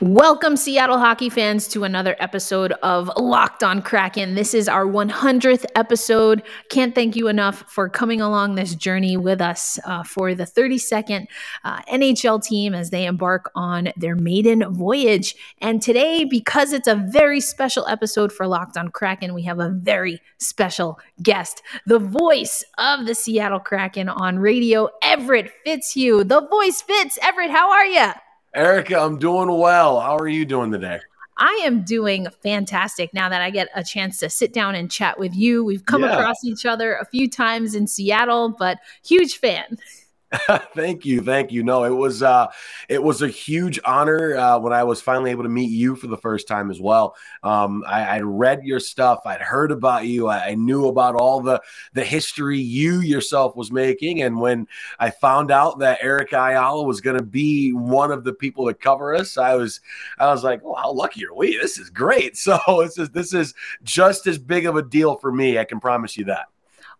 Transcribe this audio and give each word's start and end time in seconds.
Welcome, 0.00 0.56
Seattle 0.56 0.98
hockey 0.98 1.30
fans, 1.30 1.68
to 1.68 1.84
another 1.84 2.16
episode 2.18 2.72
of 2.82 3.08
Locked 3.16 3.62
on 3.62 3.80
Kraken. 3.80 4.34
This 4.34 4.52
is 4.52 4.68
our 4.68 4.84
100th 4.84 5.64
episode. 5.76 6.42
Can't 6.68 6.96
thank 6.96 7.14
you 7.14 7.28
enough 7.28 7.64
for 7.68 7.88
coming 7.88 8.20
along 8.20 8.56
this 8.56 8.74
journey 8.74 9.16
with 9.16 9.40
us 9.40 9.78
uh, 9.84 10.02
for 10.02 10.34
the 10.34 10.46
32nd 10.46 11.26
uh, 11.62 11.80
NHL 11.82 12.42
team 12.42 12.74
as 12.74 12.90
they 12.90 13.06
embark 13.06 13.52
on 13.54 13.90
their 13.96 14.16
maiden 14.16 14.64
voyage. 14.74 15.36
And 15.60 15.80
today, 15.80 16.24
because 16.24 16.72
it's 16.72 16.88
a 16.88 16.96
very 16.96 17.40
special 17.40 17.86
episode 17.86 18.32
for 18.32 18.48
Locked 18.48 18.76
on 18.76 18.88
Kraken, 18.88 19.32
we 19.32 19.44
have 19.44 19.60
a 19.60 19.70
very 19.70 20.20
special 20.38 20.98
guest, 21.22 21.62
the 21.86 22.00
voice 22.00 22.64
of 22.78 23.06
the 23.06 23.14
Seattle 23.14 23.60
Kraken 23.60 24.08
on 24.08 24.40
radio, 24.40 24.88
Everett 25.02 25.52
Fitzhugh. 25.64 26.24
The 26.24 26.48
voice 26.48 26.82
Fitz. 26.82 27.16
Everett, 27.22 27.52
how 27.52 27.70
are 27.70 27.86
you? 27.86 28.10
Erica, 28.54 28.98
I'm 29.00 29.18
doing 29.18 29.50
well. 29.50 30.00
How 30.00 30.16
are 30.16 30.28
you 30.28 30.44
doing 30.44 30.70
today? 30.70 31.00
I 31.36 31.62
am 31.64 31.82
doing 31.82 32.28
fantastic 32.42 33.12
now 33.12 33.28
that 33.28 33.42
I 33.42 33.50
get 33.50 33.68
a 33.74 33.82
chance 33.82 34.18
to 34.20 34.30
sit 34.30 34.52
down 34.52 34.76
and 34.76 34.88
chat 34.88 35.18
with 35.18 35.34
you. 35.34 35.64
We've 35.64 35.84
come 35.84 36.04
yeah. 36.04 36.16
across 36.16 36.44
each 36.44 36.64
other 36.64 36.94
a 36.94 37.04
few 37.06 37.28
times 37.28 37.74
in 37.74 37.88
Seattle, 37.88 38.50
but 38.50 38.78
huge 39.04 39.38
fan. 39.38 39.78
thank 40.74 41.04
you, 41.04 41.20
thank 41.20 41.52
you. 41.52 41.62
No, 41.62 41.84
it 41.84 41.90
was 41.90 42.22
uh, 42.22 42.48
it 42.88 43.02
was 43.02 43.22
a 43.22 43.28
huge 43.28 43.78
honor 43.84 44.36
uh, 44.36 44.58
when 44.58 44.72
I 44.72 44.84
was 44.84 45.00
finally 45.00 45.30
able 45.30 45.42
to 45.42 45.48
meet 45.48 45.70
you 45.70 45.96
for 45.96 46.06
the 46.06 46.16
first 46.16 46.48
time 46.48 46.70
as 46.70 46.80
well. 46.80 47.16
Um, 47.42 47.84
I, 47.86 48.22
would 48.22 48.38
read 48.38 48.64
your 48.64 48.80
stuff, 48.80 49.20
I'd 49.26 49.40
heard 49.40 49.70
about 49.70 50.06
you, 50.06 50.28
I, 50.28 50.48
I, 50.48 50.54
knew 50.54 50.88
about 50.88 51.14
all 51.14 51.40
the 51.40 51.62
the 51.92 52.04
history 52.04 52.58
you 52.58 53.00
yourself 53.00 53.56
was 53.56 53.70
making, 53.70 54.22
and 54.22 54.40
when 54.40 54.66
I 54.98 55.10
found 55.10 55.50
out 55.50 55.78
that 55.80 56.02
Erica 56.02 56.36
Ayala 56.36 56.84
was 56.84 57.00
going 57.00 57.18
to 57.18 57.24
be 57.24 57.72
one 57.72 58.10
of 58.10 58.24
the 58.24 58.32
people 58.32 58.66
to 58.66 58.74
cover 58.74 59.14
us, 59.14 59.36
I 59.36 59.54
was 59.54 59.80
I 60.18 60.26
was 60.26 60.42
like, 60.42 60.62
oh, 60.64 60.74
how 60.74 60.92
lucky 60.92 61.24
are 61.26 61.34
we? 61.34 61.56
This 61.56 61.78
is 61.78 61.90
great. 61.90 62.36
So 62.44 62.58
this 62.82 62.98
is 62.98 63.10
this 63.10 63.32
is 63.32 63.54
just 63.82 64.26
as 64.26 64.38
big 64.38 64.66
of 64.66 64.76
a 64.76 64.82
deal 64.82 65.16
for 65.16 65.32
me. 65.32 65.58
I 65.58 65.64
can 65.64 65.80
promise 65.80 66.16
you 66.16 66.26
that. 66.26 66.46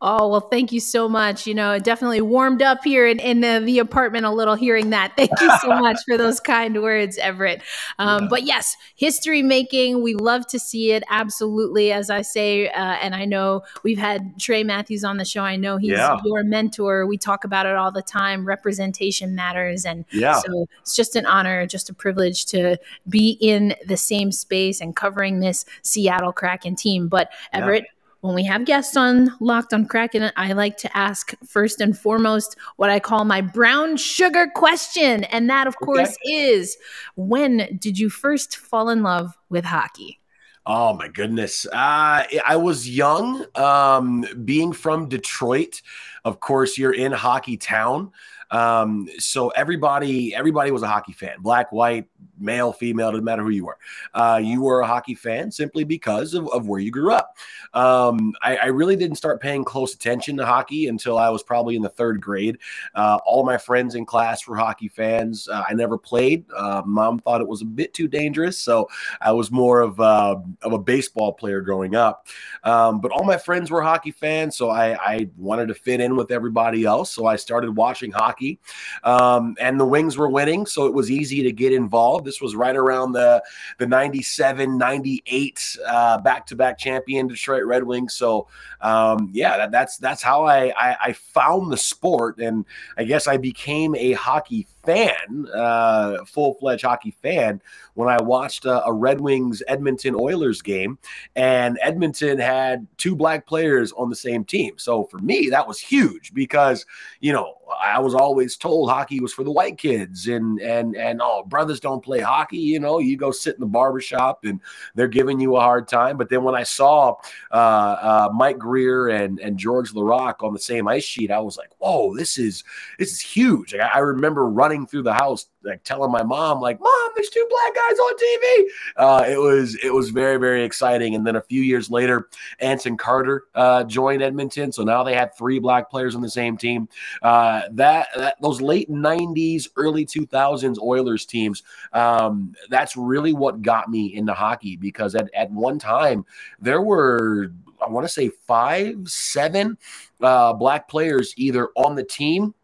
Oh, 0.07 0.29
well, 0.29 0.43
thank 0.43 0.71
you 0.71 0.81
so 0.81 1.09
much. 1.09 1.47
You 1.47 1.55
know, 1.55 1.73
it 1.73 1.83
definitely 1.83 2.21
warmed 2.21 2.61
up 2.61 2.85
here 2.85 3.07
in, 3.07 3.19
in 3.19 3.41
the, 3.41 3.63
the 3.65 3.79
apartment 3.79 4.27
a 4.27 4.31
little 4.31 4.55
hearing 4.55 4.91
that. 4.91 5.13
Thank 5.17 5.31
you 5.41 5.51
so 5.63 5.69
much 5.81 5.97
for 6.07 6.19
those 6.19 6.41
kind 6.41 6.83
words, 6.83 7.17
Everett. 7.17 7.63
Um, 7.99 8.25
yeah. 8.25 8.29
But 8.29 8.43
yes, 8.43 8.77
history 8.97 9.41
making, 9.41 10.03
we 10.03 10.15
love 10.15 10.47
to 10.49 10.59
see 10.59 10.93
it. 10.93 11.05
Absolutely. 11.09 11.91
As 11.91 12.11
I 12.11 12.21
say, 12.21 12.69
uh, 12.69 12.97
and 13.01 13.15
I 13.15 13.25
know 13.25 13.63
we've 13.83 13.97
had 13.97 14.39
Trey 14.39 14.63
Matthews 14.63 15.05
on 15.05 15.17
the 15.17 15.25
show. 15.25 15.41
I 15.41 15.57
know 15.57 15.79
he's 15.79 15.93
yeah. 15.93 16.21
your 16.23 16.45
mentor. 16.45 17.07
We 17.07 17.17
talk 17.17 17.45
about 17.45 17.65
it 17.65 17.75
all 17.75 17.91
the 17.91 18.03
time. 18.03 18.45
Representation 18.45 19.35
matters. 19.35 19.87
And 19.87 20.05
yeah. 20.13 20.35
so 20.35 20.67
it's 20.83 20.95
just 20.95 21.17
an 21.17 21.25
honor, 21.25 21.67
just 21.67 21.89
a 21.89 21.95
privilege 21.95 22.45
to 22.47 22.77
be 23.09 23.39
in 23.41 23.75
the 23.87 23.97
same 23.97 24.33
space 24.33 24.83
and 24.83 24.95
covering 24.95 25.41
this 25.41 25.65
Seattle 25.81 26.35
Kraken 26.35 26.77
team. 26.77 27.09
But 27.09 27.31
Everett, 27.55 27.87
when 28.25 28.35
we 28.35 28.45
have 28.45 28.65
guests 28.65 28.97
on 28.97 29.31
Locked 29.39 29.75
on 29.75 29.85
Kraken, 29.85 30.33
I 30.35 30.55
like 30.55 30.79
to 30.79 30.97
ask 30.97 31.35
first 31.47 31.83
and 31.83 31.97
foremost 31.97 32.57
what 32.77 32.89
I 32.89 32.99
call 32.99 33.27
my 33.27 33.43
brown 33.43 33.99
sugar 33.99 34.47
question. 34.55 35.25
And 35.25 35.51
that, 35.51 35.67
of 35.67 35.77
course, 35.77 36.17
okay. 36.25 36.33
is 36.33 36.79
when 37.17 37.77
did 37.79 37.99
you 37.99 38.09
first 38.09 38.57
fall 38.57 38.89
in 38.89 39.03
love 39.03 39.37
with 39.51 39.67
hockey? 39.67 40.21
Oh 40.65 40.95
my 40.95 41.09
goodness. 41.09 41.67
Uh, 41.67 42.25
I 42.47 42.57
was 42.57 42.89
young. 42.89 43.45
Um, 43.57 44.25
being 44.43 44.73
from 44.73 45.07
Detroit, 45.11 45.83
of 46.25 46.41
course, 46.41 46.79
you're 46.79 46.95
in 46.95 47.13
hockey 47.13 47.59
town. 47.59 48.11
Um, 48.51 49.07
so 49.19 49.51
everybody, 49.51 50.35
everybody 50.35 50.71
was 50.71 50.83
a 50.83 50.89
hockey 50.89 51.13
fan, 51.13 51.37
black, 51.41 51.73
white, 51.73 52.07
male, 52.39 52.73
female, 52.73 53.11
doesn't 53.11 53.25
matter 53.25 53.43
who 53.43 53.51
you 53.51 53.69
are. 53.69 53.79
Uh, 54.15 54.41
you 54.43 54.63
were 54.63 54.81
a 54.81 54.87
hockey 54.87 55.15
fan 55.15 55.51
simply 55.51 55.85
because 55.85 56.35
of, 56.35 56.49
of 56.49 56.67
where 56.67 56.81
you 56.81 56.91
grew 56.91 57.13
up. 57.13 57.37
Um, 57.75 58.35
I, 58.43 58.57
I, 58.57 58.67
really 58.67 58.95
didn't 58.95 59.17
start 59.17 59.41
paying 59.41 59.65
close 59.65 59.95
attention 59.95 60.37
to 60.37 60.47
hockey 60.47 60.87
until 60.87 61.19
I 61.19 61.29
was 61.29 61.43
probably 61.43 61.75
in 61.75 61.83
the 61.83 61.89
third 61.89 62.21
grade. 62.21 62.59
Uh, 62.95 63.19
all 63.27 63.45
my 63.45 63.59
friends 63.59 63.97
in 63.97 64.07
class 64.07 64.47
were 64.47 64.57
hockey 64.57 64.89
fans. 64.89 65.49
Uh, 65.49 65.65
I 65.69 65.75
never 65.75 65.99
played. 65.99 66.45
Uh, 66.57 66.83
mom 66.87 67.19
thought 67.19 67.41
it 67.41 67.49
was 67.49 67.63
a 67.63 67.67
bit 67.67 67.93
too 67.93 68.07
dangerous, 68.07 68.59
so 68.59 68.89
I 69.21 69.33
was 69.33 69.51
more 69.51 69.81
of 69.81 69.99
uh, 69.99 70.37
of 70.63 70.73
a 70.73 70.79
baseball 70.79 71.33
player 71.33 71.61
growing 71.61 71.97
up. 71.97 72.29
Um, 72.63 73.01
but 73.01 73.11
all 73.11 73.25
my 73.25 73.39
friends 73.39 73.71
were 73.71 73.83
hockey 73.83 74.13
fans, 74.13 74.57
so 74.57 74.71
I, 74.71 74.95
I 74.95 75.29
wanted 75.37 75.69
to 75.69 75.75
fit 75.75 76.01
in 76.01 76.17
with 76.17 76.31
everybody 76.31 76.85
else. 76.85 77.11
So 77.11 77.27
I 77.27 77.37
started 77.37 77.77
watching 77.77 78.13
hockey, 78.13 78.61
um, 79.03 79.57
and 79.61 79.81
the 79.81 79.85
Wings 79.85 80.17
were 80.17 80.29
winning, 80.29 80.67
so 80.67 80.87
it 80.87 80.95
was 80.95 81.11
easy 81.11 81.43
to 81.43 81.53
get 81.53 81.73
involved. 81.73 82.24
This 82.25 82.41
was 82.41 82.55
right 82.57 82.77
around 82.77 83.13
the 83.13 83.43
the 83.79 83.87
97, 83.87 84.77
98 84.77 85.77
uh, 85.87 86.19
back-to-back 86.19 86.79
champion 86.79 87.29
Detroit 87.29 87.65
Red 87.65 87.85
Wings. 87.85 88.15
So 88.15 88.49
um, 88.81 89.31
yeah, 89.33 89.57
that, 89.57 89.71
that's 89.71 89.97
that's 89.97 90.23
how 90.23 90.45
I, 90.45 90.73
I, 90.77 90.97
I 91.07 91.13
found 91.13 91.73
the 91.73 91.77
sport, 91.77 92.39
and 92.39 92.67
I 92.99 93.05
guess 93.05 93.27
I 93.27 93.39
became 93.39 93.95
a 93.95 94.13
hockey 94.13 94.67
fan, 94.85 95.47
uh, 95.55 96.25
full 96.27 96.55
fledged 96.55 96.85
hockey 96.85 97.15
fan, 97.23 97.63
when 97.95 98.09
I 98.09 98.21
watched 98.21 98.67
a, 98.67 98.85
a, 98.85 98.93
Red 98.93 99.21
Wings 99.21 99.63
Edmonton 99.69 100.15
Oilers 100.15 100.61
game, 100.61 100.99
and 101.35 101.79
Edmonton 101.83 102.39
had 102.39 102.87
two 102.99 103.17
black 103.17 103.47
players 103.47 103.93
on 103.93 104.11
the 104.11 104.17
same 104.17 104.45
team. 104.45 104.75
So 104.77 105.05
for 105.05 105.19
me, 105.19 105.49
that 105.49 105.67
was 105.67 105.81
huge 105.81 106.35
because 106.35 106.85
you 107.21 107.33
know 107.33 107.55
I 107.83 107.99
was 107.99 108.15
always 108.15 108.57
told 108.57 108.91
hockey 108.91 109.21
was 109.21 109.33
for 109.33 109.45
the 109.45 109.51
white 109.51 109.79
kids, 109.79 110.29
and 110.29 110.61
and 110.61 110.97
and 110.97 111.21
oh 111.23 111.45
brothers 111.45 111.81
don't 111.81 112.05
play 112.05 112.21
hockey. 112.21 112.59
You 112.59 112.81
know, 112.81 112.99
you 112.99 113.17
go 113.17 113.31
sit 113.31 113.55
in 113.55 113.61
the 113.61 113.67
barbershop 113.67 114.45
and 114.45 114.61
they're 114.95 115.09
giving 115.09 115.41
you 115.41 115.57
a 115.57 115.61
hard 115.61 115.89
time. 115.89 116.17
But 116.17 116.29
then 116.29 116.45
when 116.45 116.55
I 116.55 116.65
saw 116.65 117.17
uh, 117.51 117.55
uh, 117.55 118.29
Mike 118.35 118.59
Grier 118.59 119.09
and 119.09 119.41
and 119.41 119.59
George 119.59 119.93
Laraque 119.93 120.43
on 120.43 120.53
the 120.53 120.61
same 120.61 120.89
ice 120.89 121.05
sheet, 121.05 121.31
I 121.31 121.41
was 121.41 121.57
like, 121.57 121.71
whoa, 121.79 122.15
this 122.15 122.39
is 122.39 122.65
this 122.99 123.13
is 123.13 123.21
huge. 123.21 123.75
Like, 123.75 123.91
I 123.95 124.01
remember 124.01 124.47
running 124.47 124.75
running 124.75 124.87
through 124.87 125.03
the 125.03 125.13
house, 125.13 125.47
like 125.65 125.83
telling 125.85 126.11
my 126.11 126.23
mom, 126.23 126.61
like, 126.61 126.81
"Mom, 126.81 127.11
there's 127.15 127.29
two 127.29 127.47
black 127.49 127.75
guys 127.75 127.99
on 127.99 128.17
TV." 128.17 128.65
Uh, 128.97 129.25
it 129.29 129.39
was 129.39 129.77
it 129.83 129.93
was 129.93 130.11
very 130.11 130.37
very 130.37 130.65
exciting. 130.65 131.15
And 131.15 131.27
then 131.27 131.37
a 131.37 131.41
few 131.41 131.63
years 131.63 131.91
later, 131.91 132.29
Anson 132.61 132.97
Carter 132.97 133.45
uh, 133.55 133.85
joined 133.85 134.23
Edmonton, 134.23 134.73
so 134.73 134.83
now 134.83 135.03
they 135.03 135.15
had 135.15 135.35
three 135.37 135.59
black 135.59 135.91
players 135.91 136.15
on 136.15 136.23
the 136.23 136.31
same 136.31 136.57
team. 136.57 136.89
Uh, 137.23 137.63
that, 137.73 138.09
that, 138.17 138.37
those 138.41 138.61
late 138.61 138.91
'90s, 138.91 139.69
early 139.77 140.05
2000s 140.05 140.81
Oilers 140.81 141.25
teams, 141.25 141.63
um, 141.93 142.55
that's 142.69 142.97
really 142.97 143.33
what 143.33 143.63
got 143.63 143.89
me 143.91 144.15
into 144.15 144.35
hockey 144.35 144.77
because 144.77 145.15
at 145.15 145.33
at 145.35 145.51
one 145.51 145.79
time 145.79 146.25
there 146.61 146.83
were 146.83 147.53
I 147.85 147.89
want 147.89 148.05
to 148.07 148.13
say 148.13 148.31
five, 148.47 149.09
seven 149.09 149.77
uh, 150.21 150.53
black 150.55 150.89
players 150.89 151.35
either 151.37 151.69
on 151.77 151.95
the 151.95 152.05
team 152.05 152.55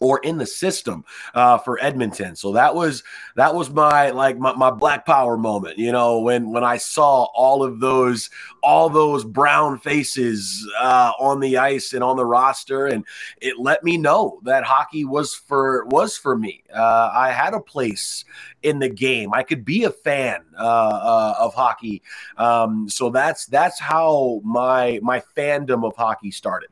or 0.00 0.18
in 0.20 0.38
the 0.38 0.46
system 0.46 1.04
uh, 1.34 1.58
for 1.58 1.82
Edmonton. 1.82 2.36
So 2.36 2.52
that 2.52 2.74
was 2.74 3.02
that 3.36 3.54
was 3.54 3.70
my 3.70 4.10
like 4.10 4.38
my, 4.38 4.54
my 4.54 4.70
black 4.70 5.06
power 5.06 5.36
moment, 5.36 5.78
you 5.78 5.92
know, 5.92 6.20
when 6.20 6.50
when 6.50 6.64
I 6.64 6.76
saw 6.76 7.24
all 7.34 7.62
of 7.62 7.80
those 7.80 8.30
all 8.62 8.90
those 8.90 9.24
brown 9.24 9.78
faces 9.78 10.68
uh, 10.78 11.12
on 11.18 11.40
the 11.40 11.56
ice 11.56 11.92
and 11.92 12.02
on 12.02 12.16
the 12.16 12.26
roster, 12.26 12.86
and 12.86 13.04
it 13.40 13.58
let 13.58 13.84
me 13.84 13.96
know 13.96 14.40
that 14.44 14.64
hockey 14.64 15.04
was 15.04 15.34
for 15.34 15.86
was 15.86 16.16
for 16.16 16.36
me. 16.36 16.62
Uh, 16.74 17.10
I 17.12 17.30
had 17.30 17.54
a 17.54 17.60
place 17.60 18.24
in 18.62 18.78
the 18.78 18.88
game. 18.88 19.32
I 19.32 19.42
could 19.42 19.64
be 19.64 19.84
a 19.84 19.90
fan 19.90 20.44
uh, 20.58 20.62
uh, 20.62 21.34
of 21.38 21.54
hockey. 21.54 22.02
Um, 22.36 22.88
so 22.88 23.10
that's 23.10 23.46
that's 23.46 23.80
how 23.80 24.40
my 24.44 25.00
my 25.02 25.22
fandom 25.36 25.86
of 25.86 25.96
hockey 25.96 26.30
started. 26.30 26.68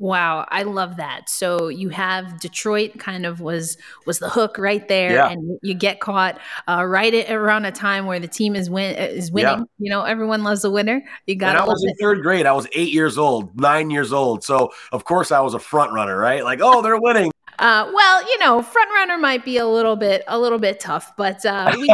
Wow, 0.00 0.44
I 0.50 0.64
love 0.64 0.96
that. 0.96 1.28
So 1.28 1.68
you 1.68 1.88
have 1.90 2.40
Detroit 2.40 2.98
kind 2.98 3.24
of 3.24 3.40
was 3.40 3.78
was 4.06 4.18
the 4.18 4.28
hook 4.28 4.58
right 4.58 4.86
there, 4.88 5.12
yeah. 5.12 5.30
and 5.30 5.58
you 5.62 5.72
get 5.72 6.00
caught 6.00 6.40
uh, 6.68 6.84
right 6.84 7.14
at, 7.14 7.30
around 7.30 7.64
a 7.64 7.70
time 7.70 8.06
where 8.06 8.18
the 8.18 8.26
team 8.26 8.56
is 8.56 8.68
win 8.68 8.96
is 8.96 9.30
winning. 9.30 9.60
Yeah. 9.60 9.64
You 9.78 9.90
know, 9.90 10.02
everyone 10.02 10.42
loves 10.42 10.64
a 10.64 10.70
winner. 10.70 11.02
You 11.26 11.36
got. 11.36 11.54
I 11.54 11.64
was 11.64 11.84
in 11.84 11.94
third 11.94 12.22
grade. 12.22 12.44
I 12.44 12.52
was 12.52 12.66
eight 12.72 12.92
years 12.92 13.16
old, 13.16 13.58
nine 13.60 13.90
years 13.90 14.12
old. 14.12 14.42
So 14.42 14.72
of 14.90 15.04
course 15.04 15.30
I 15.30 15.40
was 15.40 15.54
a 15.54 15.60
front 15.60 15.92
runner, 15.92 16.18
right? 16.18 16.42
Like, 16.42 16.58
oh, 16.60 16.82
they're 16.82 17.00
winning. 17.00 17.30
Uh, 17.58 17.90
well, 17.94 18.22
you 18.22 18.38
know, 18.38 18.62
front 18.62 18.90
runner 18.90 19.18
might 19.18 19.44
be 19.44 19.58
a 19.58 19.66
little 19.66 19.96
bit 19.96 20.24
a 20.26 20.38
little 20.38 20.58
bit 20.58 20.80
tough, 20.80 21.12
but 21.16 21.44
uh, 21.46 21.72
we, 21.78 21.88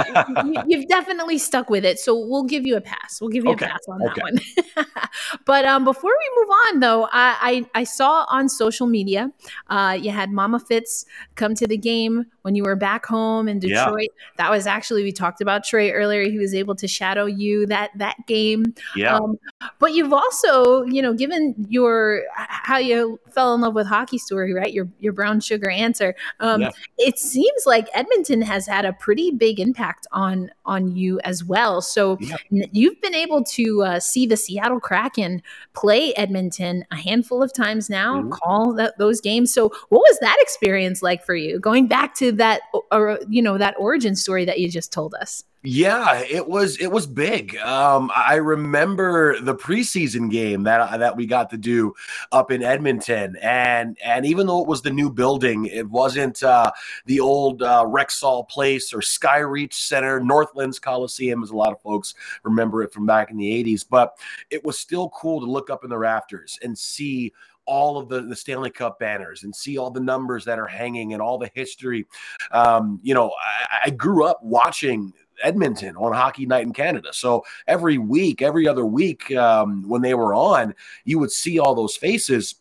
you've 0.66 0.88
definitely 0.88 1.38
stuck 1.38 1.70
with 1.70 1.84
it, 1.84 1.98
so 1.98 2.18
we'll 2.18 2.44
give 2.44 2.66
you 2.66 2.76
a 2.76 2.80
pass. 2.80 3.20
We'll 3.20 3.30
give 3.30 3.44
you 3.44 3.50
okay. 3.52 3.66
a 3.66 3.68
pass 3.68 3.80
on 3.88 4.02
okay. 4.02 4.20
that 4.24 4.76
one. 4.76 4.86
but 5.44 5.64
um, 5.64 5.84
before 5.84 6.10
we 6.10 6.42
move 6.42 6.50
on, 6.50 6.80
though, 6.80 7.04
I 7.12 7.66
I, 7.74 7.80
I 7.80 7.84
saw 7.84 8.26
on 8.28 8.48
social 8.48 8.86
media 8.86 9.30
uh, 9.68 9.98
you 10.00 10.10
had 10.10 10.30
Mama 10.30 10.60
Fitz 10.60 11.04
come 11.34 11.54
to 11.54 11.66
the 11.66 11.76
game 11.76 12.26
when 12.42 12.54
you 12.54 12.62
were 12.62 12.76
back 12.76 13.04
home 13.06 13.48
in 13.48 13.58
Detroit. 13.58 14.00
Yeah. 14.00 14.26
That 14.36 14.50
was 14.50 14.66
actually 14.66 15.02
we 15.02 15.12
talked 15.12 15.40
about 15.40 15.64
Trey 15.64 15.92
earlier. 15.92 16.22
He 16.22 16.38
was 16.38 16.54
able 16.54 16.74
to 16.76 16.88
shadow 16.88 17.26
you 17.26 17.66
that 17.66 17.90
that 17.96 18.16
game. 18.26 18.74
Yeah. 18.96 19.16
Um, 19.16 19.38
but 19.78 19.92
you've 19.94 20.12
also, 20.12 20.84
you 20.84 21.02
know, 21.02 21.12
given 21.12 21.54
your 21.68 22.22
how 22.34 22.78
you 22.78 23.20
fell 23.30 23.54
in 23.54 23.60
love 23.60 23.74
with 23.74 23.86
hockey 23.86 24.18
story, 24.18 24.52
right? 24.52 24.72
Your 24.72 24.88
your 25.00 25.12
brown 25.12 25.40
sugar 25.50 25.70
answer. 25.70 26.14
Um, 26.38 26.62
yeah. 26.62 26.70
It 26.98 27.18
seems 27.18 27.66
like 27.66 27.88
Edmonton 27.92 28.40
has 28.42 28.66
had 28.66 28.84
a 28.84 28.92
pretty 28.92 29.32
big 29.32 29.58
impact 29.58 30.06
on 30.12 30.50
on 30.64 30.94
you 30.94 31.20
as 31.24 31.42
well. 31.42 31.82
So 31.82 32.16
yeah. 32.20 32.66
you've 32.72 33.00
been 33.00 33.14
able 33.14 33.42
to 33.44 33.82
uh, 33.82 34.00
see 34.00 34.26
the 34.26 34.36
Seattle 34.36 34.78
Kraken 34.80 35.42
play 35.74 36.14
Edmonton 36.14 36.84
a 36.92 36.96
handful 36.96 37.42
of 37.42 37.52
times 37.52 37.90
now, 37.90 38.20
mm-hmm. 38.20 38.30
call 38.30 38.74
that, 38.74 38.96
those 38.98 39.20
games. 39.20 39.52
So 39.52 39.70
what 39.88 40.00
was 40.00 40.18
that 40.20 40.36
experience 40.40 41.02
like 41.02 41.24
for 41.24 41.34
you? 41.34 41.58
Going 41.58 41.88
back 41.88 42.14
to 42.16 42.30
that, 42.32 42.60
or 42.92 43.18
you 43.28 43.42
know, 43.42 43.58
that 43.58 43.74
origin 43.78 44.14
story 44.14 44.44
that 44.44 44.60
you 44.60 44.70
just 44.70 44.92
told 44.92 45.14
us. 45.14 45.44
Yeah, 45.62 46.20
it 46.20 46.48
was 46.48 46.78
it 46.78 46.86
was 46.86 47.06
big. 47.06 47.54
Um, 47.58 48.10
I 48.16 48.36
remember 48.36 49.38
the 49.40 49.54
preseason 49.54 50.30
game 50.30 50.62
that 50.62 50.98
that 50.98 51.14
we 51.14 51.26
got 51.26 51.50
to 51.50 51.58
do 51.58 51.92
up 52.32 52.50
in 52.50 52.62
Edmonton, 52.62 53.36
and 53.42 53.98
and 54.02 54.24
even 54.24 54.46
though 54.46 54.62
it 54.62 54.68
was 54.68 54.80
the 54.80 54.90
new 54.90 55.10
building, 55.10 55.66
it 55.66 55.86
wasn't 55.86 56.42
uh, 56.42 56.70
the 57.04 57.20
old 57.20 57.62
uh, 57.62 57.84
Rexall 57.84 58.48
Place 58.48 58.94
or 58.94 59.00
Skyreach 59.00 59.74
Center, 59.74 60.18
Northlands 60.18 60.78
Coliseum, 60.78 61.42
as 61.42 61.50
a 61.50 61.56
lot 61.56 61.72
of 61.72 61.82
folks 61.82 62.14
remember 62.42 62.82
it 62.82 62.90
from 62.90 63.04
back 63.04 63.30
in 63.30 63.36
the 63.36 63.62
'80s. 63.62 63.84
But 63.88 64.16
it 64.48 64.64
was 64.64 64.78
still 64.78 65.10
cool 65.10 65.40
to 65.40 65.46
look 65.46 65.68
up 65.68 65.84
in 65.84 65.90
the 65.90 65.98
rafters 65.98 66.58
and 66.62 66.76
see 66.76 67.34
all 67.66 67.98
of 67.98 68.08
the, 68.08 68.22
the 68.22 68.34
Stanley 68.34 68.70
Cup 68.70 68.98
banners 68.98 69.44
and 69.44 69.54
see 69.54 69.78
all 69.78 69.90
the 69.90 70.00
numbers 70.00 70.44
that 70.44 70.58
are 70.58 70.66
hanging 70.66 71.12
and 71.12 71.22
all 71.22 71.38
the 71.38 71.50
history. 71.54 72.06
Um, 72.50 72.98
you 73.02 73.14
know, 73.14 73.30
I, 73.40 73.80
I 73.84 73.90
grew 73.90 74.24
up 74.24 74.40
watching 74.42 75.12
Edmonton 75.42 75.96
on 75.96 76.12
Hockey 76.12 76.46
Night 76.46 76.64
in 76.64 76.72
Canada. 76.72 77.10
So 77.12 77.44
every 77.66 77.98
week, 77.98 78.42
every 78.42 78.66
other 78.66 78.84
week, 78.84 79.34
um, 79.34 79.88
when 79.88 80.02
they 80.02 80.14
were 80.14 80.34
on, 80.34 80.74
you 81.04 81.18
would 81.18 81.32
see 81.32 81.58
all 81.58 81.74
those 81.74 81.96
faces. 81.96 82.56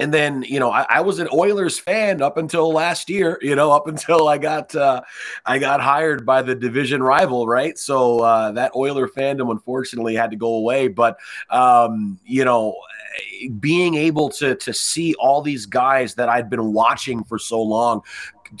And 0.00 0.12
then, 0.12 0.42
you 0.42 0.58
know, 0.58 0.72
I, 0.72 0.86
I, 0.90 1.00
was 1.02 1.20
an 1.20 1.28
Oilers 1.32 1.78
fan 1.78 2.20
up 2.20 2.36
until 2.36 2.72
last 2.72 3.08
year. 3.08 3.38
You 3.44 3.54
know, 3.54 3.70
up 3.70 3.86
until 3.86 4.26
I 4.26 4.38
got 4.38 4.74
uh, 4.74 5.02
I 5.44 5.58
got 5.58 5.80
hired 5.80 6.24
by 6.24 6.42
the 6.42 6.54
division 6.54 7.02
rival, 7.02 7.46
right? 7.46 7.78
So 7.78 8.20
uh, 8.20 8.52
that 8.52 8.74
Oiler 8.74 9.06
fandom 9.06 9.50
unfortunately 9.50 10.14
had 10.14 10.30
to 10.30 10.36
go 10.36 10.54
away. 10.54 10.88
But 10.88 11.18
um, 11.50 12.18
you 12.24 12.44
know, 12.44 12.74
being 13.60 13.94
able 13.94 14.30
to 14.30 14.54
to 14.56 14.72
see 14.72 15.14
all 15.14 15.42
these 15.42 15.66
guys 15.66 16.14
that 16.14 16.28
I'd 16.28 16.50
been 16.50 16.72
watching 16.72 17.22
for 17.22 17.38
so 17.38 17.62
long 17.62 18.00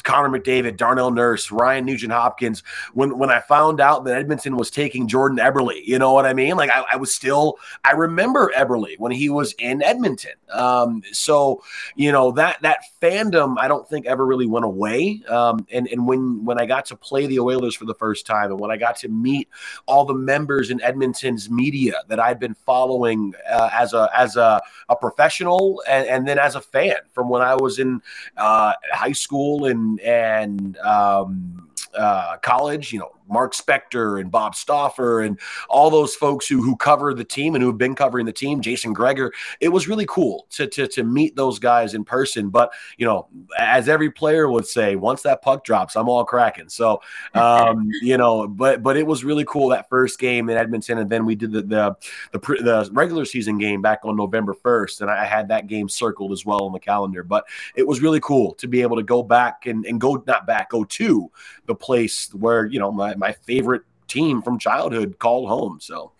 Connor 0.02 0.28
McDavid, 0.28 0.76
Darnell 0.76 1.10
Nurse, 1.10 1.50
Ryan 1.50 1.84
Nugent 1.86 2.12
Hopkins. 2.12 2.62
When 2.92 3.18
when 3.18 3.30
I 3.30 3.40
found 3.40 3.80
out 3.80 4.04
that 4.04 4.16
Edmonton 4.16 4.56
was 4.56 4.70
taking 4.70 5.08
Jordan 5.08 5.38
Eberle, 5.38 5.80
you 5.84 5.98
know 5.98 6.12
what 6.12 6.26
I 6.26 6.34
mean? 6.34 6.56
Like 6.56 6.70
I, 6.70 6.84
I 6.92 6.96
was 6.96 7.14
still 7.14 7.58
I 7.84 7.92
remember 7.92 8.52
Eberle 8.56 8.98
when 8.98 9.12
he 9.12 9.28
was 9.28 9.52
in 9.58 9.82
Edmonton. 9.82 10.32
Um, 10.50 11.02
so 11.12 11.62
you 11.94 12.12
know 12.12 12.32
that 12.32 12.60
that 12.62 12.78
fandom 13.00 13.56
I 13.58 13.68
don't 13.68 13.88
think 13.88 14.06
ever 14.06 14.24
really 14.24 14.46
went 14.46 14.64
away. 14.64 15.22
Um, 15.28 15.66
and 15.70 15.86
and 15.88 16.06
when 16.06 16.44
when 16.44 16.60
I 16.60 16.66
got 16.66 16.86
to 16.86 16.96
play 16.96 17.26
the 17.26 17.40
Oilers 17.40 17.74
for 17.74 17.84
the 17.84 17.94
first 17.94 18.26
time, 18.26 18.50
and 18.50 18.60
when 18.60 18.70
I 18.70 18.76
got 18.76 18.96
to 18.98 19.08
meet 19.08 19.48
all 19.86 20.04
the 20.04 20.14
members 20.14 20.70
in 20.70 20.80
Edmonton's 20.82 21.50
media 21.50 22.02
that 22.08 22.20
I'd 22.20 22.40
been 22.40 22.54
following 22.54 23.34
uh, 23.50 23.70
as 23.72 23.92
a 23.92 24.08
as 24.16 24.36
a, 24.36 24.60
a 24.88 24.96
professional 24.96 25.82
and, 25.88 26.06
and 26.08 26.28
then 26.28 26.38
as 26.38 26.54
a 26.54 26.60
fan 26.60 26.96
from 27.12 27.28
when 27.28 27.42
I 27.42 27.54
was 27.54 27.78
in 27.78 28.02
uh, 28.36 28.72
high 28.92 29.12
school 29.12 29.66
and 29.66 29.83
and 30.04 30.76
um, 30.78 31.63
uh, 31.96 32.36
college, 32.38 32.92
you 32.92 32.98
know, 32.98 33.10
Mark 33.28 33.54
Spector 33.54 34.20
and 34.20 34.30
Bob 34.30 34.54
Stauffer 34.54 35.22
and 35.22 35.38
all 35.68 35.90
those 35.90 36.14
folks 36.14 36.46
who 36.46 36.62
who 36.62 36.76
cover 36.76 37.14
the 37.14 37.24
team 37.24 37.54
and 37.54 37.62
who 37.62 37.68
have 37.68 37.78
been 37.78 37.94
covering 37.94 38.26
the 38.26 38.32
team, 38.32 38.60
Jason 38.60 38.92
Gregor. 38.92 39.32
It 39.60 39.70
was 39.70 39.88
really 39.88 40.06
cool 40.06 40.46
to 40.50 40.66
to 40.66 40.86
to 40.88 41.04
meet 41.04 41.36
those 41.36 41.58
guys 41.58 41.94
in 41.94 42.04
person. 42.04 42.50
But 42.50 42.72
you 42.98 43.06
know, 43.06 43.28
as 43.58 43.88
every 43.88 44.10
player 44.10 44.48
would 44.48 44.66
say, 44.66 44.96
once 44.96 45.22
that 45.22 45.42
puck 45.42 45.64
drops, 45.64 45.96
I'm 45.96 46.08
all 46.08 46.24
Kraken. 46.24 46.68
So 46.68 47.00
um, 47.34 47.88
you 48.02 48.16
know, 48.16 48.46
but 48.46 48.82
but 48.82 48.96
it 48.96 49.06
was 49.06 49.24
really 49.24 49.44
cool 49.44 49.68
that 49.68 49.88
first 49.88 50.18
game 50.18 50.48
in 50.50 50.56
Edmonton, 50.56 50.98
and 50.98 51.08
then 51.08 51.24
we 51.24 51.34
did 51.34 51.52
the 51.52 51.62
the 51.62 51.96
the, 52.32 52.38
the 52.38 52.90
regular 52.92 53.24
season 53.24 53.58
game 53.58 53.80
back 53.80 54.00
on 54.04 54.16
November 54.16 54.54
1st, 54.54 55.00
and 55.00 55.10
I 55.10 55.24
had 55.24 55.48
that 55.48 55.66
game 55.66 55.88
circled 55.88 56.32
as 56.32 56.44
well 56.44 56.64
on 56.64 56.72
the 56.72 56.80
calendar. 56.80 57.22
But 57.22 57.46
it 57.74 57.86
was 57.86 58.02
really 58.02 58.20
cool 58.20 58.54
to 58.54 58.68
be 58.68 58.82
able 58.82 58.96
to 58.96 59.02
go 59.02 59.22
back 59.22 59.66
and 59.66 59.86
and 59.86 60.00
go 60.00 60.22
not 60.26 60.46
back, 60.46 60.70
go 60.70 60.84
to 60.84 61.30
the 61.66 61.74
place 61.84 62.32
where 62.32 62.64
you 62.64 62.80
know 62.80 62.90
my 62.90 63.14
my, 63.14 63.32
favorite 63.32 63.82
team 64.08 64.40
from 64.40 64.58
childhood 64.58 65.18
called 65.18 65.48
home. 65.48 65.78
So 65.80 66.12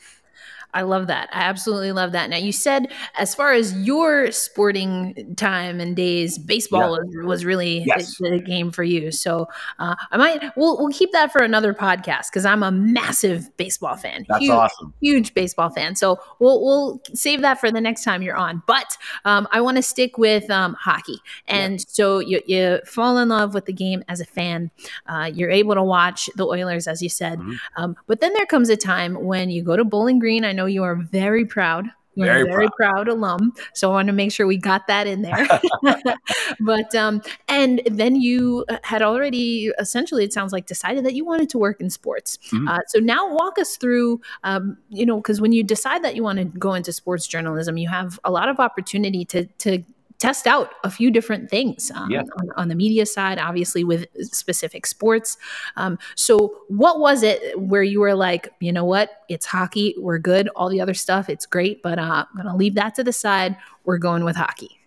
I 0.74 0.82
love 0.82 1.06
that. 1.06 1.28
I 1.32 1.42
absolutely 1.42 1.92
love 1.92 2.12
that. 2.12 2.28
Now, 2.28 2.36
you 2.36 2.52
said 2.52 2.92
as 3.16 3.34
far 3.34 3.52
as 3.52 3.72
your 3.86 4.32
sporting 4.32 5.34
time 5.36 5.80
and 5.80 5.94
days, 5.94 6.36
baseball 6.36 6.80
yeah. 6.80 7.20
was, 7.22 7.26
was, 7.26 7.44
really 7.44 7.84
yes. 7.86 8.16
the, 8.18 8.30
the, 8.30 8.38
game 8.40 8.70
for 8.70 8.82
you. 8.82 9.12
So 9.12 9.46
uh, 9.78 9.94
I 10.10 10.16
might 10.16 10.42
we'll 10.56 10.78
we'll 10.78 10.92
keep 10.92 11.12
that 11.12 11.30
for 11.30 11.42
another 11.42 11.72
podcast 11.72 12.30
because 12.30 12.44
I'm 12.44 12.62
a 12.62 12.70
massive 12.70 13.54
baseball 13.56 13.96
fan. 13.96 14.24
That's 14.28 14.40
huge, 14.40 14.50
awesome. 14.50 14.94
Huge 15.00 15.34
baseball 15.34 15.70
fan. 15.70 15.94
So 15.94 16.18
we'll 16.40 16.62
we'll 16.64 17.00
save 17.14 17.40
that 17.42 17.60
for 17.60 17.70
the 17.70 17.80
next 17.80 18.02
time 18.02 18.22
you're 18.22 18.36
on. 18.36 18.62
But 18.66 18.96
um, 19.24 19.46
I 19.52 19.60
want 19.60 19.76
to 19.76 19.82
stick 19.82 20.18
with 20.18 20.50
um, 20.50 20.74
hockey, 20.74 21.18
and 21.46 21.78
yeah. 21.78 21.84
so 21.86 22.18
you 22.18 22.40
you 22.46 22.80
fall 22.86 23.18
in 23.18 23.28
love 23.28 23.54
with 23.54 23.66
the 23.66 23.72
game 23.72 24.02
as 24.08 24.20
a 24.20 24.26
fan. 24.26 24.70
Uh, 25.06 25.30
you're 25.32 25.50
able 25.50 25.74
to 25.74 25.82
watch 25.82 26.28
the 26.34 26.46
Oilers, 26.46 26.88
as 26.88 27.02
you 27.02 27.08
said. 27.08 27.38
Mm-hmm. 27.38 27.54
Um, 27.76 27.96
but 28.06 28.20
then 28.20 28.32
there 28.34 28.46
comes 28.46 28.68
a 28.68 28.76
time 28.76 29.14
when 29.24 29.50
you 29.50 29.62
go 29.62 29.76
to 29.76 29.84
Bowling 29.84 30.18
Green. 30.18 30.44
I 30.44 30.52
know 30.52 30.63
know 30.64 30.68
you 30.68 30.82
are 30.82 30.96
very 30.96 31.44
proud. 31.44 31.86
You're 32.16 32.26
very, 32.26 32.42
a 32.42 32.44
very 32.44 32.68
proud. 32.76 33.06
proud. 33.06 33.08
alum. 33.08 33.52
So 33.74 33.90
I 33.90 33.94
want 33.94 34.06
to 34.06 34.12
make 34.12 34.30
sure 34.30 34.46
we 34.46 34.56
got 34.56 34.86
that 34.86 35.08
in 35.08 35.22
there. 35.22 35.48
but 36.60 36.94
um, 36.94 37.20
and 37.48 37.82
then 37.86 38.14
you 38.14 38.64
had 38.84 39.02
already 39.02 39.72
essentially, 39.80 40.22
it 40.22 40.32
sounds 40.32 40.52
like, 40.52 40.66
decided 40.66 41.04
that 41.04 41.14
you 41.14 41.24
wanted 41.24 41.50
to 41.50 41.58
work 41.58 41.80
in 41.80 41.90
sports. 41.90 42.38
Mm-hmm. 42.52 42.68
Uh, 42.68 42.78
so 42.86 43.00
now 43.00 43.34
walk 43.34 43.58
us 43.58 43.76
through, 43.76 44.20
um, 44.44 44.78
you 44.90 45.04
know, 45.04 45.16
because 45.16 45.40
when 45.40 45.50
you 45.50 45.64
decide 45.64 46.04
that 46.04 46.14
you 46.14 46.22
want 46.22 46.38
to 46.38 46.44
go 46.44 46.74
into 46.74 46.92
sports 46.92 47.26
journalism, 47.26 47.76
you 47.78 47.88
have 47.88 48.20
a 48.22 48.30
lot 48.30 48.48
of 48.48 48.60
opportunity 48.60 49.24
to 49.24 49.46
to 49.58 49.82
test 50.18 50.46
out 50.46 50.70
a 50.84 50.90
few 50.90 51.10
different 51.10 51.50
things 51.50 51.90
um, 51.94 52.10
yeah. 52.10 52.22
on, 52.38 52.50
on, 52.56 52.68
the 52.68 52.74
media 52.74 53.04
side, 53.04 53.38
obviously 53.38 53.84
with 53.84 54.06
specific 54.32 54.86
sports. 54.86 55.36
Um, 55.76 55.98
so, 56.14 56.54
what 56.68 57.00
was 57.00 57.22
it 57.22 57.58
where 57.60 57.82
you 57.82 58.00
were 58.00 58.14
like, 58.14 58.48
you 58.60 58.72
know 58.72 58.84
what, 58.84 59.10
it's 59.28 59.46
hockey, 59.46 59.94
we're 59.98 60.18
good, 60.18 60.48
all 60.56 60.68
the 60.68 60.80
other 60.80 60.94
stuff, 60.94 61.28
it's 61.28 61.46
great, 61.46 61.82
but 61.82 61.98
uh, 61.98 62.24
I'm 62.28 62.36
going 62.36 62.46
to 62.46 62.56
leave 62.56 62.74
that 62.76 62.94
to 62.96 63.04
the 63.04 63.12
side. 63.12 63.56
We're 63.84 63.98
going 63.98 64.24
with 64.24 64.36
hockey. 64.36 64.78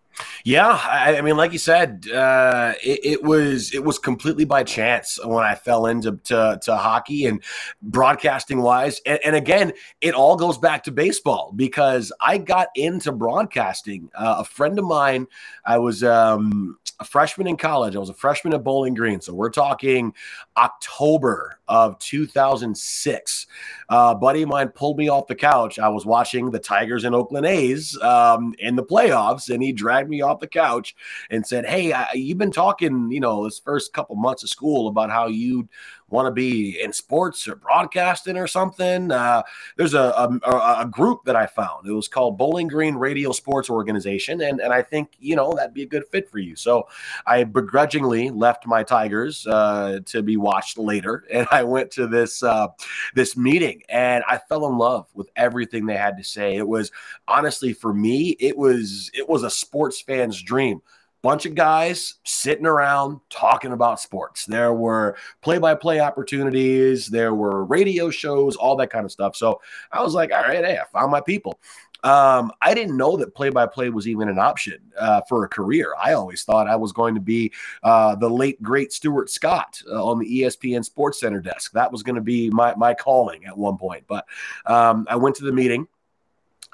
Yeah, 0.44 0.68
I, 0.68 1.18
I, 1.18 1.22
mean, 1.22 1.38
like 1.38 1.52
you 1.52 1.60
said, 1.60 2.08
uh, 2.14 2.74
it, 2.84 3.00
it, 3.04 3.24
was 3.24 3.74
it 3.74 3.84
was 3.84 4.00
completely 4.00 4.46
by 4.46 4.64
chance 4.64 5.20
when 5.24 5.44
I 5.44 5.56
fell 5.56 5.86
into 5.88 6.18
to, 6.26 6.60
to 6.64 6.76
hockey 6.76 7.26
and 7.26 7.44
broadcasting 7.82 8.62
wise, 8.62 9.02
and, 9.06 9.20
and, 9.24 9.36
again, 9.36 9.74
it 10.02 10.14
all 10.14 10.36
goes 10.36 10.58
back 10.58 10.84
to 10.84 10.92
baseball 10.92 11.52
because 11.56 12.12
I 12.22 12.38
got 12.38 12.70
into 12.76 13.12
broadcasting. 13.12 14.10
Uh, 14.16 14.38
a 14.40 14.44
friend 14.44 14.78
of 14.80 14.86
mine, 14.86 15.28
I 15.66 15.78
was 15.78 16.04
um, 16.04 16.78
a 17.00 17.06
freshman 17.06 17.48
in 17.48 17.58
college. 17.58 17.96
I 17.96 18.00
was 18.00 18.10
a 18.10 18.14
freshman 18.14 18.54
at 18.54 18.64
Bowling 18.64 18.94
Green, 18.94 19.22
so 19.22 19.34
we're 19.34 19.50
talking 19.50 20.14
October 20.56 21.57
of 21.68 21.98
2006. 22.00 23.48
Uh, 23.90 24.16
buddy 24.16 24.42
of 24.42 24.50
mine 24.50 24.70
pulled 24.70 24.98
me 24.98 25.10
off 25.10 25.28
the 25.28 25.36
couch. 25.36 25.80
I 25.80 25.90
was 25.90 26.06
watching 26.06 26.52
the 26.52 26.60
Tigers 26.60 27.04
and 27.04 27.16
Oakland 27.16 27.46
A's 27.46 27.98
um, 28.02 28.54
in 28.60 28.76
the 28.76 28.84
playoffs, 28.84 29.54
and 29.54 29.62
he 29.62 29.72
dragged 29.72 30.10
me 30.10 30.22
off 30.22 30.40
the 30.40 30.48
couch 30.48 30.96
and 31.30 31.46
said, 31.46 31.66
"Hey, 31.66 31.94
I, 31.94 32.12
you've 32.14 32.38
been 32.38 32.52
talking, 32.52 33.12
you 33.12 33.20
know, 33.20 33.46
this 33.46 33.60
first 33.60 33.94
couple 33.94 34.16
months 34.16 34.44
of 34.44 34.50
school 34.50 34.88
about 34.88 35.10
how 35.10 35.28
you 35.28 35.68
want 36.10 36.26
to 36.26 36.32
be 36.32 36.82
in 36.82 36.94
sports 36.94 37.48
or 37.48 37.56
broadcasting 37.56 38.38
or 38.38 38.48
something, 38.48 39.12
uh, 39.12 39.44
there's 39.76 39.94
a, 39.94 40.00
a, 40.00 40.82
a, 40.82 40.88
group 40.90 41.26
that 41.26 41.36
I 41.36 41.46
found. 41.46 41.86
It 41.86 41.92
was 41.92 42.08
called 42.08 42.38
Bowling 42.38 42.68
Green 42.68 42.96
Radio 42.96 43.32
Sports 43.34 43.70
Organization. 43.70 44.42
And, 44.42 44.62
and 44.62 44.72
I 44.72 44.82
think, 44.82 45.12
you 45.20 45.36
know, 45.36 45.54
that'd 45.54 45.74
be 45.74 45.84
a 45.84 45.88
good 45.88 46.06
fit 46.08 46.30
for 46.30 46.40
you. 46.40 46.56
So 46.56 46.88
I 47.26 47.44
begrudgingly 47.44 48.30
left 48.30 48.66
my 48.66 48.84
Tigers 48.84 49.46
uh, 49.48 50.00
to 50.06 50.22
be 50.22 50.38
watched 50.38 50.78
later. 50.78 51.26
And 51.38 51.48
I 51.52 51.64
went 51.64 51.92
to 51.92 52.08
this, 52.08 52.42
uh, 52.42 52.70
this 53.14 53.38
meeting 53.38 53.84
and 53.90 54.24
I 54.28 54.40
fell 54.40 54.66
in 54.68 54.78
love 54.80 55.06
with 55.14 55.30
everything 55.36 55.86
they 55.86 55.96
had 55.96 56.18
to 56.18 56.24
say. 56.24 56.56
It 56.56 56.68
was 56.68 56.92
honestly, 57.28 57.74
for 57.74 57.94
me, 57.94 58.36
it 58.40 58.58
was, 58.58 59.12
it 59.14 59.30
was 59.30 59.44
a 59.44 59.50
sports 59.52 60.02
fan's 60.02 60.42
dream 60.42 60.82
bunch 61.22 61.46
of 61.46 61.56
guys 61.56 62.16
sitting 62.24 62.66
around 62.66 63.20
talking 63.30 63.72
about 63.72 64.00
sports. 64.00 64.46
There 64.46 64.74
were 64.74 65.16
play 65.42 65.58
by 65.58 65.76
play 65.76 66.00
opportunities, 66.00 67.08
there 67.08 67.34
were 67.34 67.66
radio 67.66 68.10
shows, 68.10 68.56
all 68.56 68.76
that 68.78 68.90
kind 68.90 69.06
of 69.06 69.12
stuff. 69.12 69.36
So 69.36 69.62
I 69.92 70.02
was 70.02 70.14
like, 70.14 70.32
all 70.32 70.42
right, 70.42 70.64
hey, 70.64 70.78
I 70.78 70.86
found 70.92 71.12
my 71.12 71.22
people. 71.22 71.60
Um, 72.04 72.52
I 72.62 72.74
didn't 72.74 72.96
know 72.96 73.18
that 73.18 73.34
play 73.34 73.50
by 73.50 73.66
play 73.66 73.90
was 73.90 74.08
even 74.08 74.30
an 74.30 74.38
option 74.38 74.80
uh, 75.00 75.22
for 75.28 75.44
a 75.44 75.50
career. 75.50 75.94
I 76.02 76.14
always 76.14 76.44
thought 76.44 76.68
I 76.68 76.76
was 76.76 76.92
going 76.92 77.16
to 77.16 77.22
be 77.22 77.52
uh, 77.84 78.16
the 78.16 78.30
late, 78.30 78.62
great 78.62 78.94
Stuart 78.94 79.30
Scott 79.30 79.82
uh, 79.92 80.06
on 80.06 80.20
the 80.20 80.42
ESPN 80.42 80.86
Sports 80.86 81.20
Center 81.20 81.40
desk. 81.40 81.72
That 81.74 81.92
was 81.92 82.04
going 82.04 82.16
to 82.16 82.22
be 82.22 82.50
my, 82.52 82.76
my 82.76 82.94
calling 82.94 83.46
at 83.46 83.58
one 83.58 83.78
point. 83.78 84.04
But 84.08 84.26
um, 84.68 85.08
I 85.10 85.16
went 85.16 85.36
to 85.38 85.44
the 85.44 85.52
meeting 85.52 85.88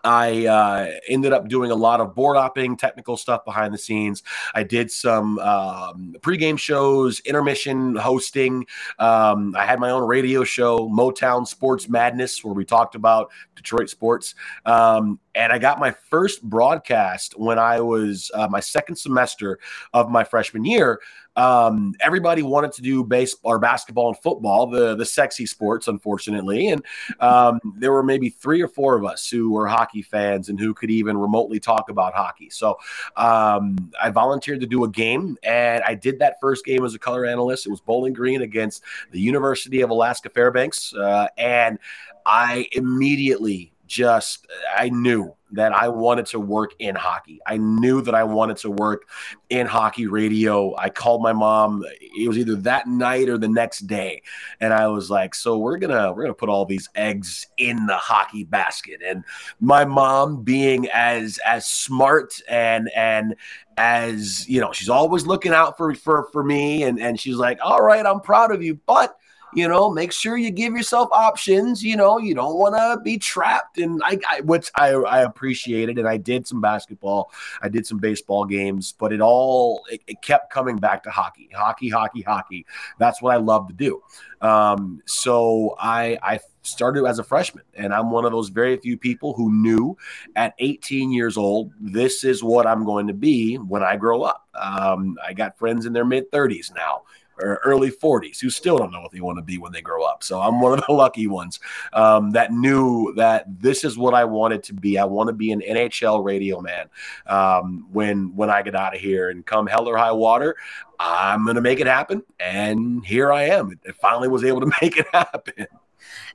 I 0.03 0.45
uh, 0.45 0.91
ended 1.07 1.33
up 1.33 1.47
doing 1.47 1.71
a 1.71 1.75
lot 1.75 2.01
of 2.01 2.13
board 2.13 2.37
hopping, 2.37 2.75
technical 2.75 3.17
stuff 3.17 3.45
behind 3.45 3.73
the 3.73 3.77
scenes. 3.77 4.23
I 4.53 4.63
did 4.63 4.91
some 4.91 5.39
um, 5.39 6.15
pregame 6.19 6.59
shows, 6.59 7.19
intermission 7.21 7.95
hosting. 7.95 8.65
Um, 8.99 9.55
I 9.57 9.65
had 9.65 9.79
my 9.79 9.89
own 9.91 10.07
radio 10.07 10.43
show, 10.43 10.89
Motown 10.89 11.47
Sports 11.47 11.87
Madness, 11.87 12.43
where 12.43 12.53
we 12.53 12.65
talked 12.65 12.95
about 12.95 13.31
Detroit 13.55 13.89
sports. 13.89 14.35
Um, 14.65 15.19
and 15.35 15.51
I 15.51 15.57
got 15.57 15.79
my 15.79 15.91
first 15.91 16.43
broadcast 16.43 17.39
when 17.39 17.57
I 17.57 17.79
was 17.79 18.29
uh, 18.33 18.47
my 18.49 18.59
second 18.59 18.95
semester 18.95 19.59
of 19.93 20.09
my 20.09 20.23
freshman 20.23 20.65
year. 20.65 20.99
Um, 21.35 21.95
everybody 21.99 22.43
wanted 22.43 22.73
to 22.73 22.81
do 22.81 23.03
baseball 23.03 23.53
or 23.53 23.59
basketball 23.59 24.09
and 24.09 24.17
football, 24.17 24.67
the 24.67 24.95
the 24.95 25.05
sexy 25.05 25.45
sports, 25.45 25.87
unfortunately. 25.87 26.69
And 26.69 26.83
um, 27.19 27.59
there 27.77 27.91
were 27.91 28.03
maybe 28.03 28.29
three 28.29 28.61
or 28.61 28.67
four 28.67 28.95
of 28.95 29.05
us 29.05 29.27
who 29.29 29.51
were 29.51 29.67
hockey 29.67 30.01
fans 30.01 30.49
and 30.49 30.59
who 30.59 30.73
could 30.73 30.91
even 30.91 31.17
remotely 31.17 31.59
talk 31.59 31.89
about 31.89 32.13
hockey. 32.13 32.49
So 32.49 32.77
um, 33.15 33.91
I 34.01 34.09
volunteered 34.09 34.61
to 34.61 34.67
do 34.67 34.83
a 34.83 34.89
game, 34.89 35.37
and 35.43 35.83
I 35.85 35.95
did 35.95 36.19
that 36.19 36.39
first 36.39 36.65
game 36.65 36.85
as 36.85 36.93
a 36.93 36.99
color 36.99 37.25
analyst. 37.25 37.65
It 37.65 37.69
was 37.69 37.81
Bowling 37.81 38.13
Green 38.13 38.41
against 38.41 38.83
the 39.11 39.19
University 39.19 39.81
of 39.81 39.89
Alaska 39.89 40.29
Fairbanks, 40.29 40.93
uh, 40.93 41.27
and 41.37 41.79
I 42.25 42.67
immediately 42.71 43.72
just 43.93 44.47
I 44.75 44.89
knew 44.89 45.33
that 45.51 45.71
I 45.71 45.87
wanted 45.87 46.25
to 46.27 46.39
work 46.39 46.71
in 46.79 46.95
hockey. 46.95 47.39
I 47.45 47.57
knew 47.57 48.01
that 48.01 48.15
I 48.15 48.23
wanted 48.23 48.57
to 48.57 48.71
work 48.71 49.07
in 49.51 49.67
hockey 49.67 50.07
radio. 50.07 50.75
I 50.77 50.89
called 50.89 51.21
my 51.21 51.31
mom. 51.31 51.83
It 52.01 52.27
was 52.27 52.39
either 52.39 52.55
that 52.55 52.87
night 52.87 53.29
or 53.29 53.37
the 53.37 53.47
next 53.47 53.81
day, 53.81 54.23
and 54.59 54.73
I 54.73 54.87
was 54.87 55.11
like, 55.11 55.35
"So 55.35 55.59
we're 55.59 55.77
gonna 55.77 56.11
we're 56.11 56.23
gonna 56.23 56.33
put 56.33 56.49
all 56.49 56.65
these 56.65 56.89
eggs 56.95 57.45
in 57.57 57.85
the 57.85 57.95
hockey 57.95 58.43
basket." 58.43 59.01
And 59.05 59.23
my 59.61 59.85
mom, 59.85 60.43
being 60.43 60.89
as 60.89 61.39
as 61.45 61.67
smart 61.67 62.33
and 62.49 62.89
and 62.95 63.35
as 63.77 64.49
you 64.49 64.59
know, 64.59 64.71
she's 64.71 64.89
always 64.89 65.27
looking 65.27 65.53
out 65.53 65.77
for 65.77 65.93
for 65.93 66.27
for 66.31 66.43
me, 66.43 66.83
and 66.83 66.99
and 66.99 67.19
she's 67.19 67.35
like, 67.35 67.59
"All 67.63 67.83
right, 67.83 68.05
I'm 68.05 68.21
proud 68.21 68.51
of 68.51 68.63
you, 68.63 68.79
but." 68.87 69.15
You 69.55 69.67
know 69.67 69.89
make 69.89 70.11
sure 70.11 70.37
you 70.37 70.51
give 70.51 70.73
yourself 70.73 71.09
options 71.11 71.83
you 71.83 71.95
know 71.95 72.17
you 72.17 72.33
don't 72.33 72.57
want 72.57 72.75
to 72.75 73.01
be 73.03 73.17
trapped. 73.17 73.77
And 73.77 74.01
I, 74.03 74.19
I 74.29 74.41
which 74.41 74.69
I, 74.75 74.89
I 74.89 75.21
appreciated 75.21 75.97
and 75.99 76.07
i 76.07 76.17
did 76.17 76.47
some 76.47 76.61
basketball 76.61 77.31
i 77.61 77.69
did 77.69 77.85
some 77.85 77.97
baseball 77.97 78.45
games 78.45 78.93
but 78.97 79.13
it 79.13 79.21
all 79.21 79.83
it, 79.91 80.01
it 80.07 80.21
kept 80.21 80.51
coming 80.51 80.77
back 80.77 81.03
to 81.03 81.09
hockey 81.09 81.49
hockey 81.53 81.89
hockey 81.89 82.21
hockey. 82.21 82.65
That's 82.99 83.21
what 83.21 83.33
i 83.33 83.37
love 83.37 83.67
to 83.67 83.73
do. 83.73 84.01
Um, 84.41 85.01
so 85.05 85.75
i 85.79 86.17
i 86.21 86.39
started 86.63 87.05
as 87.05 87.19
a 87.19 87.23
freshman 87.23 87.63
and 87.75 87.93
i'm 87.93 88.09
one 88.09 88.23
of 88.23 88.31
those 88.31 88.47
very 88.47 88.77
few 88.77 88.97
people 88.97 89.33
who 89.33 89.51
knew 89.51 89.97
at 90.37 90.53
18 90.59 91.11
years 91.11 91.35
old 91.35 91.73
this 91.81 92.23
is 92.23 92.41
what 92.41 92.65
i'm 92.65 92.85
going 92.85 93.07
to 93.07 93.13
be 93.13 93.55
when 93.55 93.83
i 93.83 93.97
grow 93.97 94.23
up. 94.23 94.47
Um, 94.55 95.17
i 95.25 95.33
got 95.33 95.57
friends 95.57 95.85
in 95.85 95.93
their 95.93 96.05
mid 96.05 96.31
30s 96.31 96.73
now 96.73 97.01
or 97.39 97.59
early 97.63 97.91
40s 97.91 98.39
who 98.39 98.49
still 98.49 98.77
don't 98.77 98.91
know 98.91 99.01
what 99.01 99.11
they 99.11 99.21
want 99.21 99.37
to 99.37 99.43
be 99.43 99.57
when 99.57 99.71
they 99.71 99.81
grow 99.81 100.03
up. 100.03 100.23
So 100.23 100.39
I'm 100.39 100.61
one 100.61 100.79
of 100.79 100.85
the 100.85 100.93
lucky 100.93 101.27
ones 101.27 101.59
um, 101.93 102.31
that 102.31 102.51
knew 102.51 103.13
that 103.15 103.45
this 103.59 103.83
is 103.83 103.97
what 103.97 104.13
I 104.13 104.25
wanted 104.25 104.63
to 104.63 104.73
be. 104.73 104.97
I 104.97 105.05
want 105.05 105.27
to 105.27 105.33
be 105.33 105.51
an 105.51 105.61
NHL 105.61 106.23
radio 106.23 106.61
man 106.61 106.89
um, 107.27 107.87
when 107.91 108.35
when 108.35 108.49
I 108.49 108.61
get 108.61 108.75
out 108.75 108.95
of 108.95 109.01
here 109.01 109.29
and 109.29 109.45
come 109.45 109.67
hell 109.67 109.87
or 109.87 109.97
high 109.97 110.11
water. 110.11 110.55
I'm 110.99 111.43
going 111.43 111.55
to 111.55 111.61
make 111.61 111.79
it 111.79 111.87
happen. 111.87 112.23
And 112.39 113.05
here 113.05 113.31
I 113.31 113.43
am. 113.43 113.77
It 113.83 113.95
finally 113.95 114.29
was 114.29 114.43
able 114.43 114.61
to 114.61 114.71
make 114.81 114.97
it 114.97 115.07
happen. 115.11 115.67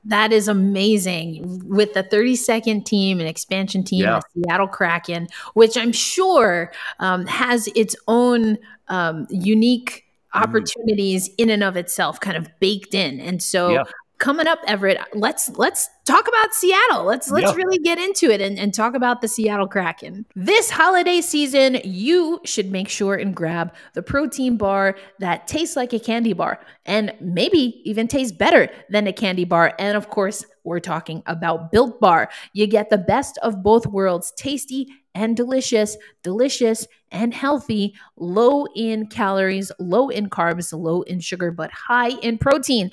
That 0.05 0.31
is 0.31 0.47
amazing 0.47 1.67
with 1.67 1.93
the 1.93 2.03
32nd 2.03 2.85
team 2.85 3.19
and 3.19 3.27
expansion 3.27 3.83
team, 3.83 4.03
yeah. 4.03 4.19
the 4.33 4.43
Seattle 4.43 4.67
Kraken, 4.67 5.27
which 5.53 5.77
I'm 5.77 5.91
sure 5.91 6.71
um, 6.99 7.25
has 7.27 7.67
its 7.75 7.95
own 8.07 8.57
um, 8.87 9.27
unique. 9.29 10.05
Opportunities 10.33 11.29
mm. 11.29 11.33
in 11.37 11.49
and 11.49 11.63
of 11.63 11.77
itself 11.77 12.19
kind 12.19 12.37
of 12.37 12.49
baked 12.59 12.93
in. 12.93 13.19
And 13.19 13.41
so 13.41 13.69
yeah. 13.69 13.83
coming 14.17 14.47
up, 14.47 14.59
Everett, 14.67 14.99
let's 15.13 15.49
let's 15.57 15.89
talk 16.05 16.27
about 16.27 16.53
Seattle. 16.53 17.03
Let's 17.03 17.29
let's 17.31 17.51
yeah. 17.51 17.55
really 17.55 17.77
get 17.79 17.97
into 17.97 18.29
it 18.31 18.41
and, 18.41 18.57
and 18.57 18.73
talk 18.73 18.95
about 18.95 19.21
the 19.21 19.27
Seattle 19.27 19.67
Kraken. 19.67 20.25
This 20.35 20.69
holiday 20.69 21.21
season, 21.21 21.79
you 21.83 22.39
should 22.45 22.71
make 22.71 22.89
sure 22.89 23.15
and 23.15 23.35
grab 23.35 23.73
the 23.93 24.01
protein 24.01 24.57
bar 24.57 24.95
that 25.19 25.47
tastes 25.47 25.75
like 25.75 25.93
a 25.93 25.99
candy 25.99 26.33
bar 26.33 26.59
and 26.85 27.13
maybe 27.21 27.81
even 27.85 28.07
tastes 28.07 28.35
better 28.35 28.69
than 28.89 29.07
a 29.07 29.13
candy 29.13 29.45
bar. 29.45 29.73
And 29.79 29.95
of 29.95 30.09
course, 30.09 30.45
we're 30.63 30.79
talking 30.79 31.23
about 31.25 31.71
Built 31.71 31.99
Bar. 31.99 32.29
You 32.53 32.67
get 32.67 32.89
the 32.89 32.97
best 32.97 33.39
of 33.41 33.63
both 33.63 33.87
worlds, 33.87 34.31
tasty 34.37 34.87
and 35.15 35.35
delicious, 35.35 35.97
delicious 36.23 36.87
and 37.11 37.33
healthy, 37.33 37.95
low 38.17 38.65
in 38.75 39.07
calories, 39.07 39.71
low 39.79 40.09
in 40.09 40.29
carbs, 40.29 40.77
low 40.77 41.01
in 41.03 41.19
sugar, 41.19 41.51
but 41.51 41.71
high 41.71 42.09
in 42.21 42.37
protein. 42.37 42.91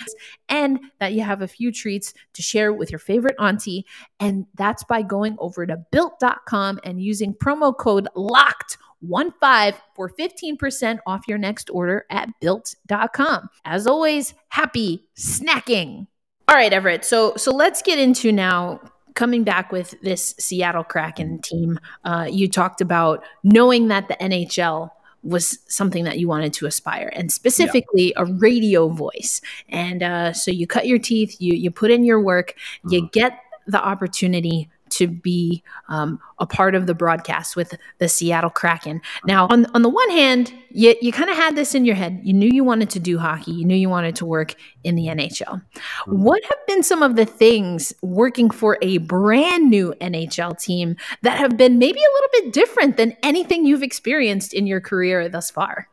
And 0.49 0.81
that 0.99 1.13
you 1.13 1.23
have 1.23 1.43
a 1.43 1.49
few 1.49 1.71
treats 1.73 2.15
to 2.35 2.43
share 2.43 2.73
with 2.73 2.91
your 2.91 2.99
favorite 2.99 3.37
auntie. 3.39 3.87
And 4.21 4.47
that's 4.55 4.85
by 4.85 5.03
going 5.03 5.37
over 5.39 5.67
to 5.67 5.77
built.com 5.91 6.81
and 6.85 7.03
using 7.03 7.35
promo 7.35 7.77
code 7.77 8.09
LOCKED. 8.15 8.79
One 9.01 9.33
five 9.41 9.81
for 9.95 10.09
15% 10.09 10.99
off 11.07 11.29
your 11.29 11.37
next 11.37 11.69
order 11.69 12.07
at 12.11 12.31
built.com. 12.41 13.51
As 13.67 13.87
always, 13.87 14.33
happy 14.49 15.07
snacking. 15.17 16.07
All 16.49 16.57
right, 16.57 16.73
Everett. 16.73 17.05
So 17.05 17.37
so 17.37 17.55
let's 17.55 17.83
get 17.83 17.99
into 17.99 18.33
now 18.33 18.81
coming 19.17 19.43
back 19.43 19.73
with 19.73 20.01
this 20.03 20.35
Seattle 20.39 20.85
Kraken 20.85 21.41
team. 21.41 21.81
Uh, 22.05 22.29
you 22.31 22.49
talked 22.49 22.81
about 22.81 23.25
knowing 23.43 23.89
that 23.89 24.07
the 24.07 24.15
NHL 24.15 24.91
was 25.23 25.59
something 25.67 26.05
that 26.05 26.21
you 26.21 26.29
wanted 26.29 26.53
to 26.53 26.67
aspire 26.67 27.11
and 27.15 27.33
specifically 27.33 28.11
yeah. 28.17 28.23
a 28.23 28.25
radio 28.25 28.89
voice 28.89 29.41
and 29.69 30.01
uh, 30.05 30.33
so 30.33 30.53
you 30.53 30.69
cut 30.69 30.87
your 30.87 31.01
teeth 31.01 31.41
you 31.41 31.53
you 31.53 31.69
put 31.69 31.91
in 31.91 32.05
your 32.05 32.21
work 32.21 32.55
mm-hmm. 32.55 32.93
you 32.93 33.09
get 33.11 33.41
the 33.67 33.83
opportunity 33.85 34.71
to 34.91 35.07
be 35.09 35.63
um, 35.89 36.21
a 36.39 36.47
part 36.47 36.75
of 36.75 36.87
the 36.87 36.95
broadcast 36.95 37.57
with 37.57 37.75
the 37.99 38.09
Seattle 38.09 38.51
Kraken. 38.51 39.01
Now, 39.25 39.47
on, 39.51 39.67
on 39.75 39.83
the 39.83 39.89
one 39.89 40.11
hand, 40.11 40.53
you, 40.71 40.95
you 41.01 41.13
kind 41.13 41.31
of 41.31 41.37
had 41.37 41.57
this 41.57 41.75
in 41.75 41.85
your 41.85 41.95
head. 41.95 42.21
You 42.23 42.33
knew 42.33 42.49
you 42.49 42.65
wanted 42.65 42.91
to 42.91 43.01
do 43.01 43.19
hockey, 43.19 43.53
you 43.53 43.65
knew 43.65 43.77
you 43.77 43.89
wanted 43.89 44.17
to 44.17 44.27
work 44.27 44.55
in 44.85 44.95
the 44.95 45.07
NHL. 45.07 45.41
Mm-hmm. 45.41 46.23
What 46.23 46.43
have 46.45 46.67
been 46.67 46.83
some 46.83 47.03
of 47.03 47.17
the 47.17 47.27
things 47.27 47.93
working 48.03 48.51
for 48.51 48.79
a 48.83 48.99
brand 48.99 49.71
new 49.71 49.95
NHL 50.01 50.59
team 50.61 50.97
that 51.23 51.39
have 51.39 51.57
been 51.57 51.79
maybe 51.79 51.99
a 51.99 52.13
little 52.15 52.31
bit 52.33 52.53
different 52.53 52.97
than 52.97 53.17
anything 53.23 53.67
you've 53.67 53.83
experienced 53.83 54.55
in 54.55 54.67
your 54.67 54.81
career 54.81 55.29
thus 55.29 55.51
far? 55.51 55.89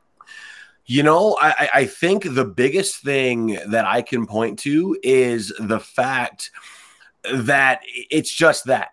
You 0.86 1.02
know, 1.02 1.38
I, 1.42 1.70
I 1.74 1.86
think 1.86 2.36
the 2.36 2.44
biggest 2.44 2.98
thing 2.98 3.58
that 3.68 3.86
I 3.86 4.02
can 4.02 4.28
point 4.28 4.60
to 4.60 4.98
is 5.02 5.54
the 5.58 5.80
fact 5.80 6.52
that 7.32 7.82
it's 7.86 8.32
just 8.32 8.66
that 8.66 8.90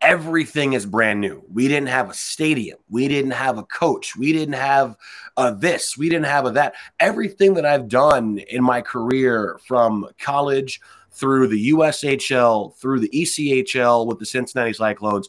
everything 0.00 0.74
is 0.74 0.86
brand 0.86 1.20
new. 1.20 1.42
We 1.52 1.68
didn't 1.68 1.88
have 1.88 2.10
a 2.10 2.14
stadium. 2.14 2.78
We 2.88 3.08
didn't 3.08 3.32
have 3.32 3.58
a 3.58 3.64
coach. 3.64 4.16
We 4.16 4.32
didn't 4.32 4.54
have 4.54 4.96
a 5.36 5.54
this. 5.54 5.96
We 5.96 6.08
didn't 6.08 6.26
have 6.26 6.46
a 6.46 6.50
that. 6.52 6.74
Everything 7.00 7.54
that 7.54 7.66
I've 7.66 7.88
done 7.88 8.38
in 8.38 8.62
my 8.62 8.82
career 8.82 9.58
from 9.66 10.08
college 10.20 10.80
through 11.12 11.48
the 11.48 11.70
USHL, 11.70 12.76
through 12.76 13.00
the 13.00 13.08
ECHL 13.08 14.06
with 14.06 14.18
the 14.18 14.26
Cincinnati 14.26 14.74
Cyclones, 14.74 15.28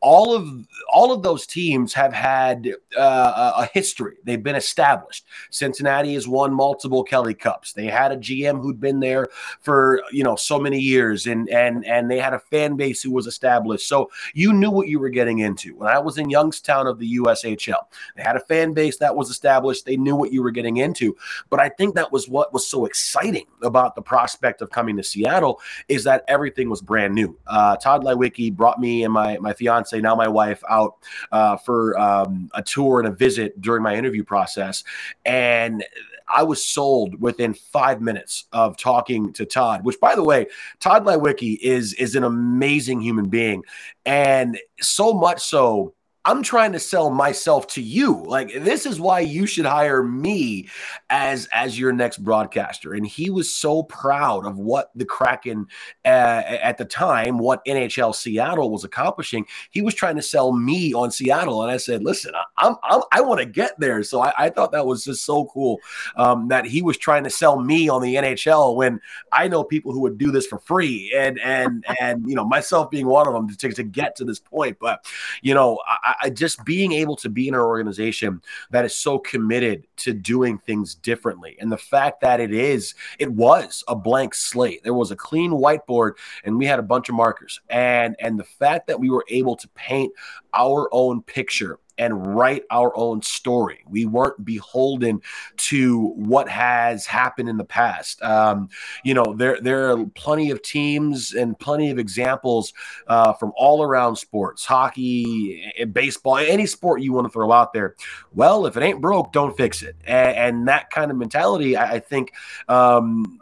all 0.00 0.34
of 0.34 0.66
all 0.92 1.12
of 1.12 1.22
those 1.22 1.46
teams 1.46 1.92
have 1.92 2.12
had 2.12 2.74
uh, 2.96 3.52
a 3.58 3.66
history. 3.66 4.16
They've 4.24 4.42
been 4.42 4.56
established. 4.56 5.26
Cincinnati 5.50 6.14
has 6.14 6.26
won 6.26 6.54
multiple 6.54 7.04
Kelly 7.04 7.34
Cups. 7.34 7.74
They 7.74 7.86
had 7.86 8.10
a 8.10 8.16
GM 8.16 8.60
who'd 8.60 8.80
been 8.80 9.00
there 9.00 9.28
for 9.60 10.02
you 10.10 10.24
know 10.24 10.36
so 10.36 10.58
many 10.58 10.78
years, 10.78 11.26
and 11.26 11.48
and 11.50 11.84
and 11.84 12.10
they 12.10 12.18
had 12.18 12.32
a 12.32 12.38
fan 12.38 12.76
base 12.76 13.02
who 13.02 13.10
was 13.10 13.26
established. 13.26 13.86
So 13.88 14.10
you 14.32 14.52
knew 14.52 14.70
what 14.70 14.88
you 14.88 14.98
were 14.98 15.10
getting 15.10 15.40
into. 15.40 15.76
When 15.76 15.88
I 15.88 15.98
was 15.98 16.16
in 16.16 16.30
Youngstown 16.30 16.86
of 16.86 16.98
the 16.98 17.18
USHL, 17.18 17.84
they 18.16 18.22
had 18.22 18.36
a 18.36 18.40
fan 18.40 18.72
base 18.72 18.96
that 18.98 19.14
was 19.14 19.28
established. 19.28 19.84
They 19.84 19.96
knew 19.96 20.16
what 20.16 20.32
you 20.32 20.42
were 20.42 20.50
getting 20.50 20.78
into. 20.78 21.16
But 21.50 21.60
I 21.60 21.68
think 21.68 21.94
that 21.94 22.10
was 22.10 22.28
what 22.28 22.54
was 22.54 22.66
so 22.66 22.86
exciting 22.86 23.46
about 23.62 23.94
the 23.94 24.02
prospect 24.02 24.62
of 24.62 24.70
coming 24.70 24.96
to 24.96 25.02
Seattle 25.02 25.60
is 25.88 26.04
that 26.04 26.24
everything 26.26 26.70
was 26.70 26.80
brand 26.80 27.14
new. 27.14 27.36
Uh, 27.46 27.76
Tod 27.76 28.02
Leiweke 28.02 28.56
brought 28.56 28.80
me 28.80 29.04
and 29.04 29.12
my 29.12 29.36
my 29.38 29.52
fiance 29.52 29.89
fiance, 29.90 30.02
now 30.02 30.14
my 30.14 30.28
wife, 30.28 30.62
out 30.68 30.96
uh, 31.32 31.56
for 31.56 31.98
um, 31.98 32.50
a 32.54 32.62
tour 32.62 33.00
and 33.00 33.08
a 33.08 33.12
visit 33.12 33.60
during 33.60 33.82
my 33.82 33.94
interview 33.94 34.24
process. 34.24 34.84
And 35.24 35.84
I 36.32 36.42
was 36.44 36.64
sold 36.64 37.20
within 37.20 37.54
five 37.54 38.00
minutes 38.00 38.44
of 38.52 38.76
talking 38.76 39.32
to 39.34 39.44
Todd, 39.44 39.84
which, 39.84 39.98
by 40.00 40.14
the 40.14 40.22
way, 40.22 40.46
Tod 40.78 41.04
Leiweke 41.04 41.58
is 41.60 41.94
is 41.94 42.14
an 42.14 42.24
amazing 42.24 43.00
human 43.00 43.28
being, 43.28 43.64
and 44.06 44.58
so 44.80 45.12
much 45.12 45.42
so 45.42 45.94
I'm 46.26 46.42
trying 46.42 46.72
to 46.72 46.78
sell 46.78 47.08
myself 47.08 47.66
to 47.68 47.82
you. 47.82 48.22
Like 48.26 48.52
this 48.62 48.84
is 48.84 49.00
why 49.00 49.20
you 49.20 49.46
should 49.46 49.64
hire 49.64 50.02
me 50.02 50.68
as 51.08 51.48
as 51.52 51.78
your 51.78 51.92
next 51.92 52.18
broadcaster. 52.18 52.92
And 52.92 53.06
he 53.06 53.30
was 53.30 53.54
so 53.54 53.84
proud 53.84 54.44
of 54.44 54.58
what 54.58 54.90
the 54.94 55.06
Kraken 55.06 55.66
uh, 56.04 56.08
at 56.08 56.76
the 56.76 56.84
time, 56.84 57.38
what 57.38 57.64
NHL 57.64 58.14
Seattle 58.14 58.70
was 58.70 58.84
accomplishing. 58.84 59.46
He 59.70 59.80
was 59.80 59.94
trying 59.94 60.16
to 60.16 60.22
sell 60.22 60.52
me 60.52 60.92
on 60.92 61.10
Seattle, 61.10 61.62
and 61.62 61.70
I 61.70 61.78
said, 61.78 62.02
"Listen, 62.02 62.32
I'm, 62.58 62.74
I'm 62.82 63.00
i 63.12 63.20
want 63.22 63.40
to 63.40 63.46
get 63.46 63.78
there." 63.80 64.02
So 64.02 64.20
I, 64.20 64.32
I, 64.36 64.50
thought 64.50 64.72
that 64.72 64.86
was 64.86 65.04
just 65.04 65.24
so 65.24 65.46
cool 65.46 65.78
um, 66.16 66.48
that 66.48 66.66
he 66.66 66.82
was 66.82 66.98
trying 66.98 67.24
to 67.24 67.30
sell 67.30 67.60
me 67.60 67.88
on 67.88 68.02
the 68.02 68.16
NHL 68.16 68.76
when 68.76 69.00
I 69.32 69.48
know 69.48 69.64
people 69.64 69.92
who 69.92 70.00
would 70.00 70.18
do 70.18 70.30
this 70.30 70.46
for 70.46 70.58
free, 70.58 71.12
and 71.16 71.40
and 71.40 71.84
and 71.98 72.28
you 72.28 72.34
know 72.34 72.44
myself 72.44 72.90
being 72.90 73.06
one 73.06 73.26
of 73.26 73.32
them 73.32 73.48
to, 73.56 73.72
to 73.72 73.82
get 73.82 74.16
to 74.16 74.24
this 74.24 74.38
point. 74.38 74.76
But 74.78 75.06
you 75.40 75.54
know, 75.54 75.78
I, 75.86 76.09
I, 76.20 76.30
just 76.30 76.64
being 76.64 76.92
able 76.92 77.16
to 77.16 77.28
be 77.28 77.48
in 77.48 77.54
an 77.54 77.60
organization 77.60 78.40
that 78.70 78.84
is 78.84 78.96
so 78.96 79.18
committed 79.18 79.86
to 79.98 80.12
doing 80.12 80.58
things 80.58 80.94
differently, 80.94 81.56
and 81.60 81.70
the 81.70 81.78
fact 81.78 82.20
that 82.22 82.40
it 82.40 82.52
is, 82.52 82.94
it 83.18 83.30
was 83.32 83.84
a 83.88 83.94
blank 83.94 84.34
slate. 84.34 84.82
There 84.82 84.94
was 84.94 85.10
a 85.10 85.16
clean 85.16 85.52
whiteboard, 85.52 86.12
and 86.44 86.56
we 86.56 86.66
had 86.66 86.78
a 86.78 86.82
bunch 86.82 87.08
of 87.08 87.14
markers, 87.14 87.60
and 87.68 88.16
and 88.18 88.38
the 88.38 88.44
fact 88.44 88.86
that 88.86 89.00
we 89.00 89.10
were 89.10 89.24
able 89.28 89.56
to 89.56 89.68
paint 89.68 90.12
our 90.54 90.88
own 90.92 91.22
picture 91.22 91.78
and 92.00 92.34
write 92.34 92.64
our 92.70 92.96
own 92.96 93.20
story. 93.20 93.84
We 93.86 94.06
weren't 94.06 94.42
beholden 94.42 95.20
to 95.58 96.06
what 96.16 96.48
has 96.48 97.04
happened 97.04 97.50
in 97.50 97.58
the 97.58 97.64
past. 97.64 98.22
Um, 98.22 98.70
you 99.04 99.12
know, 99.12 99.34
there 99.36 99.60
there 99.60 99.90
are 99.90 100.06
plenty 100.06 100.50
of 100.50 100.62
teams 100.62 101.34
and 101.34 101.58
plenty 101.58 101.90
of 101.90 101.98
examples 101.98 102.72
uh, 103.06 103.34
from 103.34 103.52
all 103.54 103.82
around 103.82 104.16
sports, 104.16 104.64
hockey, 104.64 105.70
baseball, 105.92 106.38
any 106.38 106.64
sport 106.64 107.02
you 107.02 107.12
want 107.12 107.26
to 107.26 107.30
throw 107.30 107.52
out 107.52 107.74
there. 107.74 107.96
Well, 108.34 108.64
if 108.64 108.78
it 108.78 108.82
ain't 108.82 109.02
broke, 109.02 109.32
don't 109.32 109.54
fix 109.54 109.82
it. 109.82 109.94
And, 110.06 110.36
and 110.36 110.68
that 110.68 110.90
kind 110.90 111.10
of 111.10 111.18
mentality, 111.18 111.76
I, 111.76 111.96
I 111.96 111.98
think, 112.00 112.32
um, 112.66 113.40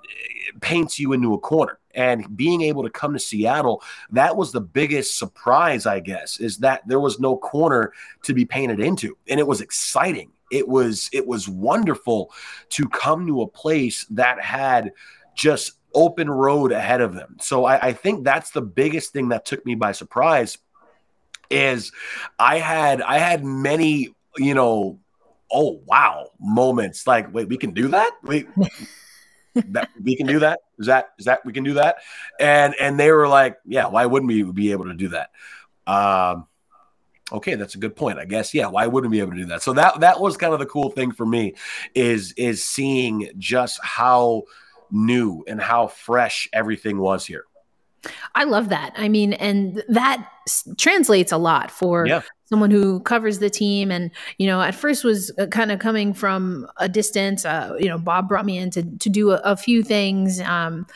paints 0.60 0.98
you 0.98 1.12
into 1.12 1.34
a 1.34 1.38
corner 1.38 1.78
and 1.98 2.36
being 2.36 2.62
able 2.62 2.84
to 2.84 2.90
come 2.90 3.12
to 3.12 3.18
Seattle, 3.18 3.82
that 4.12 4.36
was 4.36 4.52
the 4.52 4.60
biggest 4.60 5.18
surprise, 5.18 5.84
I 5.84 5.98
guess, 5.98 6.38
is 6.38 6.58
that 6.58 6.86
there 6.86 7.00
was 7.00 7.18
no 7.18 7.36
corner 7.36 7.92
to 8.22 8.32
be 8.32 8.44
painted 8.44 8.78
into. 8.78 9.18
And 9.28 9.40
it 9.40 9.46
was 9.48 9.60
exciting. 9.60 10.30
It 10.52 10.68
was 10.68 11.10
it 11.12 11.26
was 11.26 11.48
wonderful 11.48 12.32
to 12.70 12.88
come 12.88 13.26
to 13.26 13.42
a 13.42 13.48
place 13.48 14.06
that 14.10 14.40
had 14.40 14.92
just 15.34 15.72
open 15.92 16.30
road 16.30 16.70
ahead 16.70 17.00
of 17.00 17.14
them. 17.14 17.36
So 17.40 17.64
I, 17.64 17.88
I 17.88 17.92
think 17.92 18.24
that's 18.24 18.52
the 18.52 18.62
biggest 18.62 19.12
thing 19.12 19.30
that 19.30 19.44
took 19.44 19.66
me 19.66 19.74
by 19.74 19.90
surprise 19.90 20.56
is 21.50 21.90
I 22.38 22.58
had 22.58 23.02
I 23.02 23.18
had 23.18 23.44
many, 23.44 24.14
you 24.36 24.54
know, 24.54 25.00
oh 25.50 25.80
wow 25.86 26.30
moments 26.38 27.06
like 27.06 27.32
wait 27.32 27.48
we 27.48 27.56
can 27.56 27.70
do 27.72 27.88
that 27.88 28.10
wait 28.22 28.46
that 29.54 29.90
we 30.02 30.16
can 30.16 30.26
do 30.26 30.40
that? 30.40 30.60
Is 30.78 30.86
that 30.86 31.10
is 31.18 31.24
that 31.26 31.44
we 31.44 31.52
can 31.52 31.64
do 31.64 31.74
that? 31.74 31.96
And 32.38 32.74
and 32.80 32.98
they 32.98 33.10
were 33.10 33.28
like 33.28 33.58
yeah 33.66 33.86
why 33.86 34.06
wouldn't 34.06 34.28
we 34.28 34.42
be 34.42 34.72
able 34.72 34.86
to 34.86 34.94
do 34.94 35.08
that? 35.08 35.30
Um 35.86 36.46
okay 37.30 37.56
that's 37.56 37.74
a 37.74 37.78
good 37.78 37.94
point 37.94 38.18
i 38.18 38.24
guess. 38.24 38.54
Yeah 38.54 38.68
why 38.68 38.86
wouldn't 38.86 39.10
we 39.10 39.18
be 39.18 39.20
able 39.20 39.32
to 39.32 39.38
do 39.38 39.46
that? 39.46 39.62
So 39.62 39.72
that 39.74 40.00
that 40.00 40.20
was 40.20 40.36
kind 40.36 40.52
of 40.52 40.58
the 40.58 40.66
cool 40.66 40.90
thing 40.90 41.12
for 41.12 41.26
me 41.26 41.54
is 41.94 42.32
is 42.36 42.64
seeing 42.64 43.30
just 43.38 43.78
how 43.82 44.44
new 44.90 45.44
and 45.46 45.60
how 45.60 45.86
fresh 45.88 46.48
everything 46.52 46.98
was 46.98 47.26
here 47.26 47.44
I 48.34 48.44
love 48.44 48.68
that. 48.68 48.94
I 48.96 49.08
mean, 49.08 49.32
and 49.34 49.82
that 49.88 50.28
translates 50.76 51.32
a 51.32 51.38
lot 51.38 51.70
for 51.70 52.06
yeah 52.06 52.22
someone 52.48 52.70
who 52.70 53.00
covers 53.00 53.38
the 53.38 53.50
team 53.50 53.90
and 53.90 54.10
you 54.38 54.46
know 54.46 54.60
at 54.60 54.74
first 54.74 55.04
was 55.04 55.30
uh, 55.38 55.46
kind 55.46 55.70
of 55.70 55.78
coming 55.78 56.14
from 56.14 56.66
a 56.78 56.88
distance 56.88 57.44
uh, 57.44 57.74
you 57.78 57.88
know 57.88 57.98
bob 57.98 58.28
brought 58.28 58.46
me 58.46 58.58
in 58.58 58.70
to, 58.70 58.82
to 58.98 59.08
do 59.08 59.32
a, 59.32 59.40
a 59.44 59.56
few 59.56 59.82
things 59.82 60.40
um, 60.40 60.86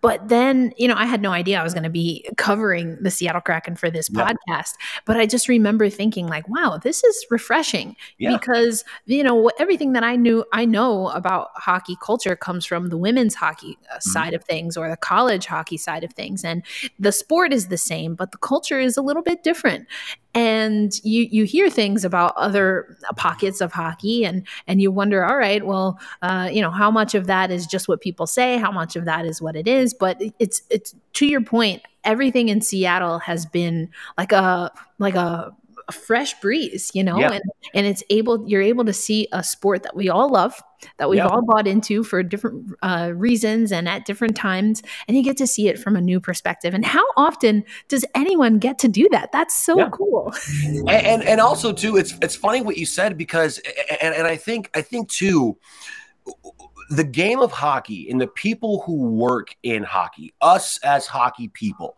but 0.00 0.28
then 0.28 0.72
you 0.76 0.88
know 0.88 0.94
i 0.96 1.04
had 1.04 1.20
no 1.20 1.30
idea 1.30 1.58
i 1.58 1.62
was 1.62 1.74
going 1.74 1.84
to 1.84 1.90
be 1.90 2.26
covering 2.36 2.96
the 3.02 3.10
seattle 3.10 3.40
kraken 3.40 3.76
for 3.76 3.90
this 3.90 4.08
yeah. 4.10 4.32
podcast 4.32 4.72
but 5.04 5.16
i 5.16 5.26
just 5.26 5.48
remember 5.48 5.88
thinking 5.90 6.26
like 6.26 6.48
wow 6.48 6.78
this 6.82 7.04
is 7.04 7.26
refreshing 7.30 7.94
yeah. 8.18 8.36
because 8.36 8.84
you 9.06 9.22
know 9.22 9.50
everything 9.58 9.92
that 9.92 10.02
i 10.02 10.16
knew 10.16 10.44
i 10.52 10.64
know 10.64 11.08
about 11.10 11.50
hockey 11.54 11.96
culture 12.02 12.34
comes 12.36 12.64
from 12.64 12.88
the 12.88 12.96
women's 12.96 13.34
hockey 13.34 13.78
uh, 13.90 13.94
mm-hmm. 13.94 14.10
side 14.10 14.34
of 14.34 14.42
things 14.44 14.76
or 14.76 14.88
the 14.88 14.96
college 14.96 15.46
hockey 15.46 15.76
side 15.76 16.04
of 16.04 16.12
things 16.12 16.44
and 16.44 16.62
the 16.98 17.12
sport 17.12 17.52
is 17.52 17.68
the 17.68 17.78
same 17.78 18.14
but 18.14 18.32
the 18.32 18.38
culture 18.38 18.80
is 18.80 18.96
a 18.96 19.02
little 19.02 19.22
bit 19.22 19.42
different 19.42 19.86
and 20.34 20.92
you 21.04 21.28
you 21.30 21.44
hear 21.44 21.70
things 21.70 22.04
about 22.04 22.34
other 22.36 22.96
pockets 23.16 23.60
of 23.60 23.72
hockey 23.72 24.24
and 24.24 24.46
and 24.66 24.82
you 24.82 24.90
wonder 24.90 25.24
all 25.24 25.36
right 25.36 25.64
well 25.64 25.98
uh, 26.22 26.48
you 26.52 26.60
know 26.60 26.70
how 26.70 26.90
much 26.90 27.14
of 27.14 27.26
that 27.26 27.50
is 27.50 27.66
just 27.66 27.88
what 27.88 28.00
people 28.00 28.26
say? 28.26 28.56
How 28.56 28.72
much 28.72 28.96
of 28.96 29.04
that 29.04 29.24
is 29.24 29.40
what 29.40 29.56
it 29.56 29.68
is? 29.68 29.94
But 29.94 30.20
it's 30.38 30.62
it's 30.70 30.94
to 31.14 31.26
your 31.26 31.42
point 31.42 31.82
everything 32.04 32.48
in 32.48 32.60
Seattle 32.60 33.18
has 33.18 33.46
been 33.46 33.88
like 34.16 34.32
a 34.32 34.70
like 34.98 35.14
a 35.14 35.54
a 35.88 35.92
fresh 35.92 36.38
breeze, 36.40 36.90
you 36.94 37.02
know, 37.02 37.18
yeah. 37.18 37.32
and 37.32 37.42
and 37.74 37.86
it's 37.86 38.02
able 38.10 38.48
you're 38.48 38.62
able 38.62 38.84
to 38.84 38.92
see 38.92 39.28
a 39.32 39.42
sport 39.42 39.82
that 39.82 39.94
we 39.94 40.08
all 40.08 40.30
love, 40.30 40.60
that 40.98 41.08
we've 41.08 41.18
yeah. 41.18 41.26
all 41.26 41.42
bought 41.42 41.66
into 41.66 42.04
for 42.04 42.22
different 42.22 42.72
uh, 42.82 43.12
reasons 43.14 43.72
and 43.72 43.88
at 43.88 44.04
different 44.04 44.36
times, 44.36 44.82
and 45.08 45.16
you 45.16 45.22
get 45.22 45.36
to 45.36 45.46
see 45.46 45.68
it 45.68 45.78
from 45.78 45.96
a 45.96 46.00
new 46.00 46.20
perspective. 46.20 46.74
And 46.74 46.84
how 46.84 47.04
often 47.16 47.64
does 47.88 48.04
anyone 48.14 48.58
get 48.58 48.78
to 48.80 48.88
do 48.88 49.08
that? 49.12 49.30
That's 49.32 49.54
so 49.56 49.78
yeah. 49.78 49.88
cool. 49.90 50.34
and, 50.64 50.88
and 50.88 51.22
and 51.22 51.40
also 51.40 51.72
too, 51.72 51.96
it's 51.96 52.14
it's 52.22 52.36
funny 52.36 52.62
what 52.62 52.76
you 52.76 52.86
said 52.86 53.16
because 53.16 53.58
and 54.00 54.14
and 54.14 54.26
I 54.26 54.36
think 54.36 54.70
I 54.74 54.82
think 54.82 55.08
too 55.08 55.56
the 56.90 57.04
game 57.04 57.40
of 57.40 57.52
hockey 57.52 58.08
and 58.10 58.20
the 58.20 58.26
people 58.26 58.82
who 58.82 59.08
work 59.08 59.54
in 59.62 59.82
hockey, 59.82 60.34
us 60.40 60.78
as 60.78 61.06
hockey 61.06 61.48
people, 61.48 61.96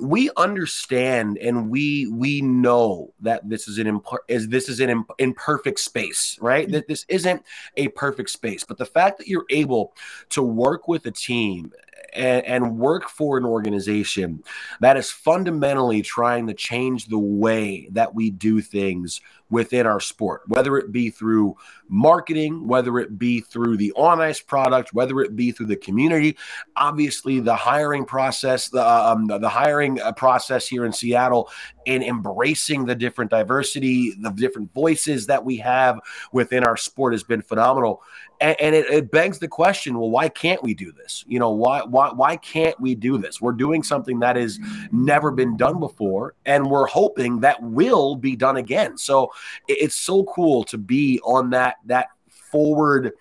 we 0.00 0.30
understand 0.36 1.38
and 1.38 1.70
we 1.70 2.06
we 2.08 2.40
know 2.40 3.12
that 3.20 3.46
this 3.48 3.68
is 3.68 3.78
an 3.78 3.86
imp- 3.86 4.06
is 4.28 4.48
this 4.48 4.68
is 4.68 4.80
an 4.80 4.90
imp- 4.90 5.12
imperfect 5.18 5.78
space 5.78 6.38
right 6.40 6.66
mm-hmm. 6.66 6.74
that 6.74 6.88
this 6.88 7.04
isn't 7.08 7.42
a 7.76 7.88
perfect 7.88 8.30
space 8.30 8.64
but 8.64 8.78
the 8.78 8.86
fact 8.86 9.18
that 9.18 9.28
you're 9.28 9.46
able 9.50 9.94
to 10.28 10.42
work 10.42 10.88
with 10.88 11.06
a 11.06 11.10
team 11.10 11.72
and, 12.12 12.44
and, 12.44 12.76
work 12.76 13.08
for 13.08 13.38
an 13.38 13.44
organization 13.44 14.42
that 14.80 14.96
is 14.96 15.12
fundamentally 15.12 16.02
trying 16.02 16.44
to 16.48 16.54
change 16.54 17.06
the 17.06 17.18
way 17.18 17.88
that 17.92 18.12
we 18.12 18.30
do 18.30 18.60
things 18.60 19.20
within 19.50 19.86
our 19.86 20.00
sport, 20.00 20.42
whether 20.46 20.78
it 20.78 20.92
be 20.92 21.10
through 21.10 21.56
marketing, 21.88 22.66
whether 22.66 22.98
it 22.98 23.18
be 23.18 23.40
through 23.40 23.76
the 23.76 23.92
on 23.96 24.20
ice 24.20 24.40
product, 24.40 24.94
whether 24.94 25.20
it 25.20 25.34
be 25.34 25.50
through 25.50 25.66
the 25.66 25.76
community. 25.76 26.36
Obviously, 26.76 27.40
the 27.40 27.54
hiring 27.54 28.04
process, 28.04 28.68
the, 28.68 28.86
um, 28.86 29.26
the 29.26 29.48
hiring 29.48 30.00
uh, 30.00 30.12
process 30.12 30.68
here 30.68 30.84
in 30.84 30.92
Seattle, 30.92 31.50
and 31.86 32.02
embracing 32.02 32.84
the 32.84 32.94
different 32.94 33.30
diversity, 33.30 34.14
the 34.20 34.30
different 34.30 34.72
voices 34.72 35.26
that 35.26 35.44
we 35.44 35.56
have 35.56 35.98
within 36.32 36.64
our 36.64 36.76
sport 36.76 37.12
has 37.12 37.24
been 37.24 37.42
phenomenal. 37.42 38.02
And, 38.40 38.58
and 38.60 38.74
it, 38.74 38.86
it 38.88 39.10
begs 39.10 39.38
the 39.38 39.48
question: 39.48 39.98
Well, 39.98 40.10
why 40.10 40.28
can't 40.28 40.62
we 40.62 40.72
do 40.72 40.92
this? 40.92 41.24
You 41.26 41.38
know, 41.38 41.50
why 41.50 41.82
why 41.82 42.10
why 42.10 42.36
can't 42.36 42.78
we 42.80 42.94
do 42.94 43.18
this? 43.18 43.40
We're 43.40 43.52
doing 43.52 43.82
something 43.82 44.20
that 44.20 44.36
has 44.36 44.58
never 44.92 45.30
been 45.30 45.56
done 45.56 45.78
before, 45.78 46.34
and 46.46 46.70
we're 46.70 46.86
hoping 46.86 47.40
that 47.40 47.62
will 47.62 48.16
be 48.16 48.36
done 48.36 48.56
again. 48.56 48.96
So 48.96 49.30
it's 49.68 49.96
so 49.96 50.24
cool 50.24 50.64
to 50.64 50.78
be 50.78 51.20
on 51.20 51.50
that 51.50 51.76
that 51.86 52.08
forward 52.28 53.12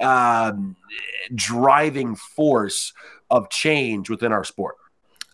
um, 0.00 0.76
driving 1.34 2.16
force 2.16 2.92
of 3.30 3.48
change 3.50 4.10
within 4.10 4.32
our 4.32 4.44
sport. 4.44 4.76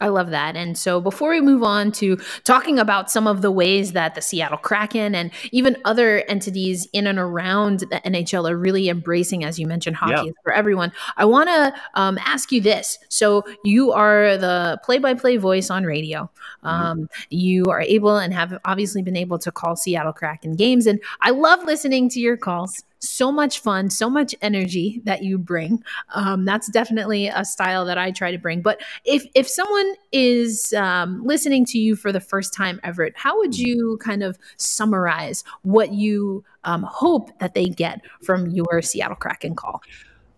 I 0.00 0.08
love 0.08 0.30
that. 0.30 0.56
And 0.56 0.76
so 0.78 1.00
before 1.00 1.30
we 1.30 1.40
move 1.40 1.62
on 1.62 1.92
to 1.92 2.16
talking 2.44 2.78
about 2.78 3.10
some 3.10 3.26
of 3.26 3.42
the 3.42 3.50
ways 3.50 3.92
that 3.92 4.14
the 4.14 4.22
Seattle 4.22 4.58
Kraken 4.58 5.14
and 5.14 5.30
even 5.52 5.76
other 5.84 6.20
entities 6.28 6.88
in 6.92 7.06
and 7.06 7.18
around 7.18 7.80
the 7.80 8.00
NHL 8.04 8.50
are 8.50 8.56
really 8.56 8.88
embracing, 8.88 9.44
as 9.44 9.58
you 9.58 9.66
mentioned, 9.66 9.96
hockey 9.96 10.26
yeah. 10.26 10.32
for 10.42 10.52
everyone, 10.52 10.92
I 11.16 11.26
want 11.26 11.48
to 11.48 11.74
um, 11.94 12.18
ask 12.24 12.50
you 12.50 12.60
this. 12.60 12.98
So 13.08 13.44
you 13.62 13.92
are 13.92 14.38
the 14.38 14.80
play 14.84 14.98
by 14.98 15.14
play 15.14 15.36
voice 15.36 15.70
on 15.70 15.84
radio. 15.84 16.30
Mm-hmm. 16.64 16.66
Um, 16.66 16.98
mm-hmm. 17.00 17.26
You 17.30 17.64
are 17.66 17.82
able 17.82 18.16
and 18.16 18.32
have 18.32 18.58
obviously 18.64 19.02
been 19.02 19.16
able 19.16 19.38
to 19.40 19.52
call 19.52 19.76
Seattle 19.76 20.12
Kraken 20.12 20.56
games. 20.56 20.86
And 20.86 21.00
I 21.20 21.30
love 21.30 21.64
listening 21.64 22.08
to 22.10 22.20
your 22.20 22.36
calls 22.36 22.82
so 23.00 23.32
much 23.32 23.60
fun, 23.60 23.90
so 23.90 24.08
much 24.08 24.34
energy 24.42 25.00
that 25.04 25.22
you 25.22 25.38
bring. 25.38 25.82
Um, 26.14 26.44
that's 26.44 26.70
definitely 26.70 27.28
a 27.28 27.44
style 27.44 27.84
that 27.86 27.98
I 27.98 28.10
try 28.10 28.30
to 28.30 28.38
bring. 28.38 28.62
But 28.62 28.80
if 29.04 29.24
if 29.34 29.48
someone 29.48 29.94
is 30.12 30.72
um, 30.74 31.24
listening 31.24 31.64
to 31.66 31.78
you 31.78 31.96
for 31.96 32.12
the 32.12 32.20
first 32.20 32.54
time, 32.54 32.80
Everett, 32.84 33.14
how 33.16 33.36
would 33.38 33.58
you 33.58 33.98
kind 34.02 34.22
of 34.22 34.38
summarize 34.56 35.44
what 35.62 35.92
you 35.92 36.44
um, 36.64 36.82
hope 36.82 37.36
that 37.38 37.54
they 37.54 37.66
get 37.66 38.02
from 38.22 38.48
your 38.48 38.82
Seattle 38.82 39.16
Kraken 39.16 39.54
call? 39.54 39.82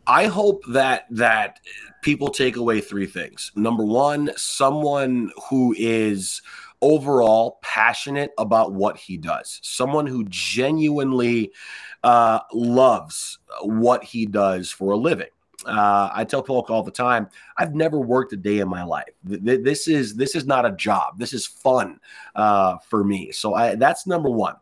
I 0.06 0.26
hope 0.26 0.64
that 0.68 1.06
that 1.10 1.60
people 2.02 2.28
take 2.28 2.56
away 2.56 2.80
three 2.80 3.06
things. 3.06 3.52
Number 3.54 3.84
one, 3.84 4.30
someone 4.36 5.30
who 5.48 5.74
is 5.78 6.42
overall 6.82 7.58
passionate 7.62 8.32
about 8.36 8.72
what 8.72 8.98
he 8.98 9.16
does, 9.16 9.60
someone 9.62 10.06
who 10.06 10.24
genuinely 10.28 11.52
uh, 12.02 12.40
loves 12.52 13.38
what 13.62 14.04
he 14.04 14.26
does 14.26 14.70
for 14.70 14.92
a 14.92 14.96
living. 14.96 15.28
Uh, 15.64 16.10
I 16.12 16.24
tell 16.24 16.42
folk 16.42 16.70
all 16.70 16.82
the 16.82 16.90
time, 16.90 17.28
I've 17.56 17.72
never 17.72 18.00
worked 18.00 18.32
a 18.32 18.36
day 18.36 18.58
in 18.58 18.68
my 18.68 18.82
life. 18.82 19.10
This 19.22 19.86
is 19.86 20.16
this 20.16 20.34
is 20.34 20.44
not 20.44 20.66
a 20.66 20.72
job. 20.72 21.18
This 21.18 21.32
is 21.32 21.46
fun 21.46 22.00
uh, 22.34 22.78
for 22.88 23.04
me. 23.04 23.30
So 23.30 23.54
I, 23.54 23.76
that's 23.76 24.04
number 24.04 24.28
one. 24.28 24.56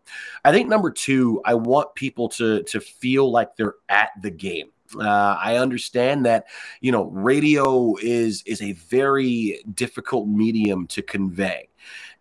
I 0.45 0.53
think 0.53 0.69
number 0.69 0.91
two, 0.91 1.41
I 1.47 1.55
want 1.55 1.95
people 1.95 2.29
to 2.31 2.63
to 2.65 2.81
feel 2.81 3.31
like 3.31 3.57
they're 3.57 3.77
at 3.89 4.11
the 4.21 4.31
game. 4.31 4.73
Uh, 4.99 5.39
I 5.41 5.57
understand 5.57 6.27
that 6.27 6.47
you 6.81 6.93
know 6.93 7.05
radio 7.05 7.95
is 8.03 8.43
is 8.45 8.61
a 8.61 8.73
very 8.73 9.63
difficult 9.75 10.29
medium 10.29 10.87
to 10.89 11.01
convey 11.01 11.69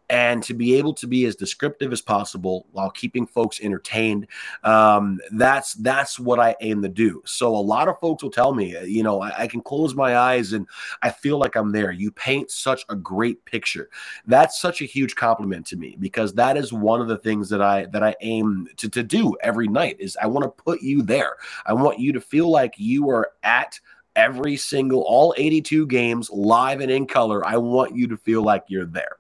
and 0.09 0.41
to 0.43 0.53
be 0.53 0.75
able 0.75 0.93
to 0.93 1.07
be 1.07 1.25
as 1.25 1.35
descriptive 1.35 1.91
as 1.91 2.01
possible 2.01 2.65
while 2.71 2.89
keeping 2.89 3.25
folks 3.25 3.59
entertained 3.61 4.27
um, 4.63 5.19
that's 5.31 5.73
that's 5.75 6.19
what 6.19 6.39
i 6.39 6.55
aim 6.61 6.81
to 6.81 6.89
do. 6.89 7.21
So 7.25 7.55
a 7.55 7.57
lot 7.57 7.87
of 7.87 7.99
folks 7.99 8.23
will 8.23 8.31
tell 8.31 8.53
me 8.53 8.75
you 8.85 9.03
know 9.03 9.21
I, 9.21 9.43
I, 9.43 9.47
can 9.47 9.61
close 9.61 9.95
my 9.95 10.17
eyes 10.17 10.53
and 10.53 10.67
i 11.01 11.09
feel 11.09 11.37
like 11.37 11.55
i'm 11.55 11.71
there. 11.71 11.91
You 11.91 12.11
paint 12.11 12.51
such 12.51 12.85
a 12.89 12.95
great 12.95 13.43
picture. 13.45 13.89
That's 14.25 14.59
such 14.59 14.81
a 14.81 14.85
huge 14.85 15.15
compliment 15.15 15.65
to 15.67 15.77
me 15.77 15.95
because 15.99 16.33
that 16.33 16.57
is 16.57 16.73
one 16.73 17.01
of 17.01 17.07
the 17.07 17.17
things 17.17 17.49
that 17.49 17.61
i 17.61 17.85
that 17.87 18.03
i 18.03 18.15
aim 18.21 18.67
to, 18.77 18.89
to 18.89 19.03
do 19.03 19.35
every 19.41 19.67
night 19.67 19.97
is 19.99 20.17
i 20.21 20.27
want 20.27 20.43
to 20.43 20.63
put 20.63 20.81
you 20.81 21.01
there. 21.01 21.35
I 21.65 21.73
want 21.73 21.99
you 21.99 22.13
to 22.13 22.21
feel 22.21 22.49
like 22.49 22.73
you 22.77 23.09
are 23.09 23.31
at 23.43 23.79
every 24.15 24.57
single, 24.57 25.01
all 25.01 25.33
82 25.37 25.87
games 25.87 26.29
live 26.31 26.81
and 26.81 26.91
in 26.91 27.05
color. 27.05 27.45
I 27.45 27.57
want 27.57 27.95
you 27.95 28.07
to 28.07 28.17
feel 28.17 28.43
like 28.43 28.63
you're 28.67 28.85
there. 28.85 29.17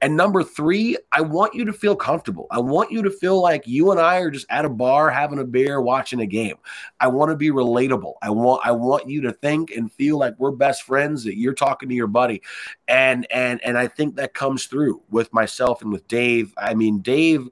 And 0.00 0.16
number 0.16 0.42
three, 0.42 0.96
I 1.12 1.20
want 1.20 1.54
you 1.54 1.64
to 1.64 1.72
feel 1.72 1.94
comfortable. 1.94 2.46
I 2.50 2.58
want 2.58 2.90
you 2.90 3.02
to 3.02 3.10
feel 3.10 3.40
like 3.40 3.66
you 3.66 3.90
and 3.90 4.00
I 4.00 4.18
are 4.18 4.30
just 4.30 4.46
at 4.50 4.64
a 4.64 4.68
bar 4.68 5.10
having 5.10 5.38
a 5.38 5.44
beer, 5.44 5.80
watching 5.80 6.20
a 6.20 6.26
game. 6.26 6.56
I 7.00 7.08
want 7.08 7.30
to 7.30 7.36
be 7.36 7.50
relatable. 7.50 8.14
I 8.22 8.30
want 8.30 8.66
I 8.66 8.72
want 8.72 9.08
you 9.08 9.20
to 9.22 9.32
think 9.32 9.70
and 9.70 9.92
feel 9.92 10.18
like 10.18 10.34
we're 10.38 10.50
best 10.50 10.82
friends, 10.84 11.24
that 11.24 11.36
you're 11.36 11.54
talking 11.54 11.88
to 11.88 11.94
your 11.94 12.06
buddy. 12.06 12.42
And 12.88 13.26
and 13.30 13.62
and 13.62 13.76
I 13.78 13.88
think 13.88 14.16
that 14.16 14.34
comes 14.34 14.66
through 14.66 15.02
with 15.10 15.32
myself 15.32 15.82
and 15.82 15.92
with 15.92 16.08
Dave. 16.08 16.54
I 16.56 16.74
mean, 16.74 17.00
Dave 17.00 17.48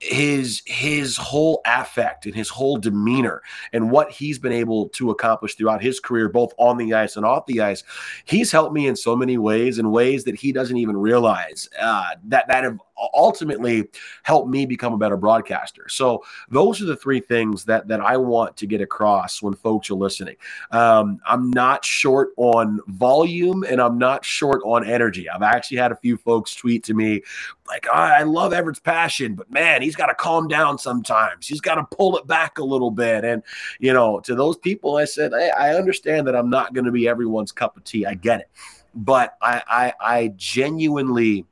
his 0.00 0.62
his 0.64 1.16
whole 1.16 1.60
affect 1.66 2.24
and 2.24 2.34
his 2.34 2.48
whole 2.48 2.76
demeanor 2.76 3.42
and 3.72 3.90
what 3.90 4.10
he's 4.12 4.38
been 4.38 4.52
able 4.52 4.88
to 4.90 5.10
accomplish 5.10 5.56
throughout 5.56 5.82
his 5.82 5.98
career 5.98 6.28
both 6.28 6.52
on 6.56 6.76
the 6.76 6.94
ice 6.94 7.16
and 7.16 7.26
off 7.26 7.44
the 7.46 7.60
ice 7.60 7.82
he's 8.24 8.52
helped 8.52 8.72
me 8.72 8.86
in 8.86 8.94
so 8.94 9.16
many 9.16 9.36
ways 9.36 9.76
in 9.76 9.90
ways 9.90 10.22
that 10.22 10.36
he 10.36 10.52
doesn't 10.52 10.76
even 10.76 10.96
realize 10.96 11.68
uh, 11.80 12.10
that 12.24 12.46
that 12.46 12.62
have 12.62 12.78
ultimately 13.14 13.88
helped 14.22 14.48
me 14.48 14.66
become 14.66 14.92
a 14.92 14.98
better 14.98 15.16
broadcaster. 15.16 15.88
So 15.88 16.24
those 16.50 16.82
are 16.82 16.86
the 16.86 16.96
three 16.96 17.20
things 17.20 17.64
that 17.64 17.88
that 17.88 18.00
I 18.00 18.16
want 18.16 18.56
to 18.58 18.66
get 18.66 18.80
across 18.80 19.42
when 19.42 19.54
folks 19.54 19.90
are 19.90 19.94
listening. 19.94 20.36
Um, 20.70 21.20
I'm 21.26 21.50
not 21.50 21.84
short 21.84 22.30
on 22.36 22.80
volume 22.88 23.64
and 23.64 23.80
I'm 23.80 23.98
not 23.98 24.24
short 24.24 24.62
on 24.64 24.86
energy. 24.86 25.28
I've 25.28 25.42
actually 25.42 25.78
had 25.78 25.92
a 25.92 25.96
few 25.96 26.16
folks 26.16 26.54
tweet 26.54 26.84
to 26.84 26.94
me 26.94 27.22
like, 27.68 27.86
oh, 27.88 27.92
I 27.92 28.22
love 28.22 28.52
Everett's 28.52 28.80
passion, 28.80 29.34
but 29.34 29.50
man, 29.50 29.82
he's 29.82 29.96
got 29.96 30.06
to 30.06 30.14
calm 30.14 30.48
down 30.48 30.78
sometimes. 30.78 31.46
He's 31.46 31.60
got 31.60 31.76
to 31.76 31.96
pull 31.96 32.16
it 32.16 32.26
back 32.26 32.58
a 32.58 32.64
little 32.64 32.90
bit. 32.90 33.24
And 33.24 33.42
you 33.78 33.92
know, 33.92 34.20
to 34.20 34.34
those 34.34 34.56
people, 34.56 34.96
I 34.96 35.04
said, 35.04 35.32
hey, 35.32 35.50
I 35.50 35.76
understand 35.76 36.26
that 36.26 36.36
I'm 36.36 36.50
not 36.50 36.74
going 36.74 36.84
to 36.84 36.92
be 36.92 37.08
everyone's 37.08 37.52
cup 37.52 37.76
of 37.76 37.84
tea. 37.84 38.06
I 38.06 38.14
get 38.14 38.40
it, 38.40 38.50
but 38.94 39.36
I, 39.42 39.62
I, 39.68 39.92
I 40.00 40.28
genuinely 40.36 41.46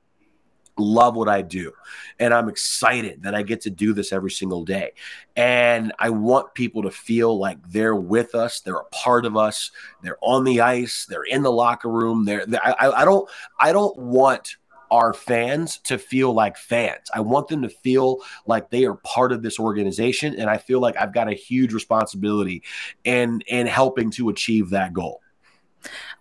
love 0.78 1.16
what 1.16 1.28
I 1.28 1.42
do. 1.42 1.72
And 2.18 2.32
I'm 2.32 2.48
excited 2.48 3.22
that 3.22 3.34
I 3.34 3.42
get 3.42 3.62
to 3.62 3.70
do 3.70 3.92
this 3.92 4.12
every 4.12 4.30
single 4.30 4.64
day. 4.64 4.92
And 5.36 5.92
I 5.98 6.10
want 6.10 6.54
people 6.54 6.82
to 6.82 6.90
feel 6.90 7.38
like 7.38 7.58
they're 7.68 7.96
with 7.96 8.34
us, 8.34 8.60
they're 8.60 8.76
a 8.76 8.84
part 8.86 9.26
of 9.26 9.36
us, 9.36 9.70
they're 10.02 10.18
on 10.20 10.44
the 10.44 10.60
ice, 10.60 11.06
they're 11.08 11.24
in 11.24 11.42
the 11.42 11.52
locker 11.52 11.88
room. 11.88 12.24
They're, 12.24 12.46
they're 12.46 12.64
I, 12.64 13.02
I 13.02 13.04
don't 13.04 13.28
I 13.58 13.72
don't 13.72 13.96
want 13.98 14.56
our 14.90 15.12
fans 15.12 15.78
to 15.78 15.98
feel 15.98 16.32
like 16.32 16.56
fans. 16.56 17.10
I 17.14 17.20
want 17.20 17.48
them 17.48 17.62
to 17.62 17.68
feel 17.68 18.18
like 18.46 18.70
they 18.70 18.84
are 18.84 18.94
part 18.94 19.32
of 19.32 19.42
this 19.42 19.58
organization. 19.58 20.34
And 20.36 20.48
I 20.48 20.58
feel 20.58 20.80
like 20.80 20.96
I've 20.96 21.12
got 21.12 21.28
a 21.28 21.34
huge 21.34 21.72
responsibility 21.72 22.62
in 23.04 23.42
in 23.48 23.66
helping 23.66 24.10
to 24.12 24.28
achieve 24.28 24.70
that 24.70 24.92
goal. 24.92 25.22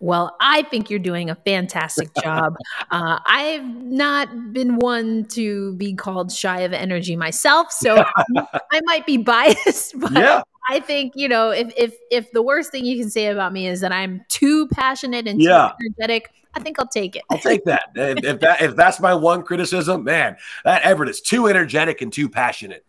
Well, 0.00 0.36
I 0.40 0.62
think 0.62 0.90
you're 0.90 0.98
doing 0.98 1.30
a 1.30 1.34
fantastic 1.34 2.08
job. 2.22 2.56
uh, 2.90 3.18
I've 3.26 3.64
not 3.64 4.52
been 4.52 4.76
one 4.76 5.24
to 5.26 5.74
be 5.74 5.94
called 5.94 6.32
shy 6.32 6.60
of 6.60 6.72
energy 6.72 7.16
myself, 7.16 7.72
so 7.72 8.04
I 8.36 8.80
might 8.84 9.06
be 9.06 9.16
biased, 9.16 9.98
but 10.00 10.12
yeah. 10.12 10.42
I 10.68 10.80
think 10.80 11.12
you 11.14 11.28
know 11.28 11.50
if 11.50 11.72
if 11.76 11.96
if 12.10 12.32
the 12.32 12.42
worst 12.42 12.72
thing 12.72 12.84
you 12.84 12.98
can 12.98 13.08
say 13.08 13.26
about 13.26 13.52
me 13.52 13.68
is 13.68 13.80
that 13.80 13.92
I'm 13.92 14.24
too 14.28 14.66
passionate 14.68 15.28
and 15.28 15.40
yeah. 15.40 15.72
too 15.78 15.86
energetic, 15.86 16.32
I 16.54 16.60
think 16.60 16.80
I'll 16.80 16.88
take 16.88 17.14
it. 17.14 17.22
I'll 17.30 17.38
take 17.38 17.64
that. 17.64 17.90
if, 17.94 18.24
if 18.24 18.40
that 18.40 18.62
if 18.62 18.74
that's 18.74 18.98
my 18.98 19.14
one 19.14 19.44
criticism, 19.44 20.02
man, 20.02 20.36
that 20.64 20.82
Everett 20.82 21.08
is 21.08 21.20
too 21.20 21.46
energetic 21.46 22.02
and 22.02 22.12
too 22.12 22.28
passionate. 22.28 22.84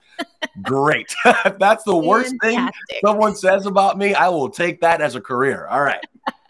Great. 0.63 1.13
that's 1.59 1.83
the 1.83 1.95
worst 1.95 2.33
thing 2.41 2.67
someone 3.05 3.35
says 3.35 3.67
about 3.67 3.97
me, 3.97 4.15
I 4.15 4.29
will 4.29 4.49
take 4.49 4.81
that 4.81 5.01
as 5.01 5.15
a 5.15 5.21
career. 5.21 5.67
All 5.67 5.81
right. 5.81 6.03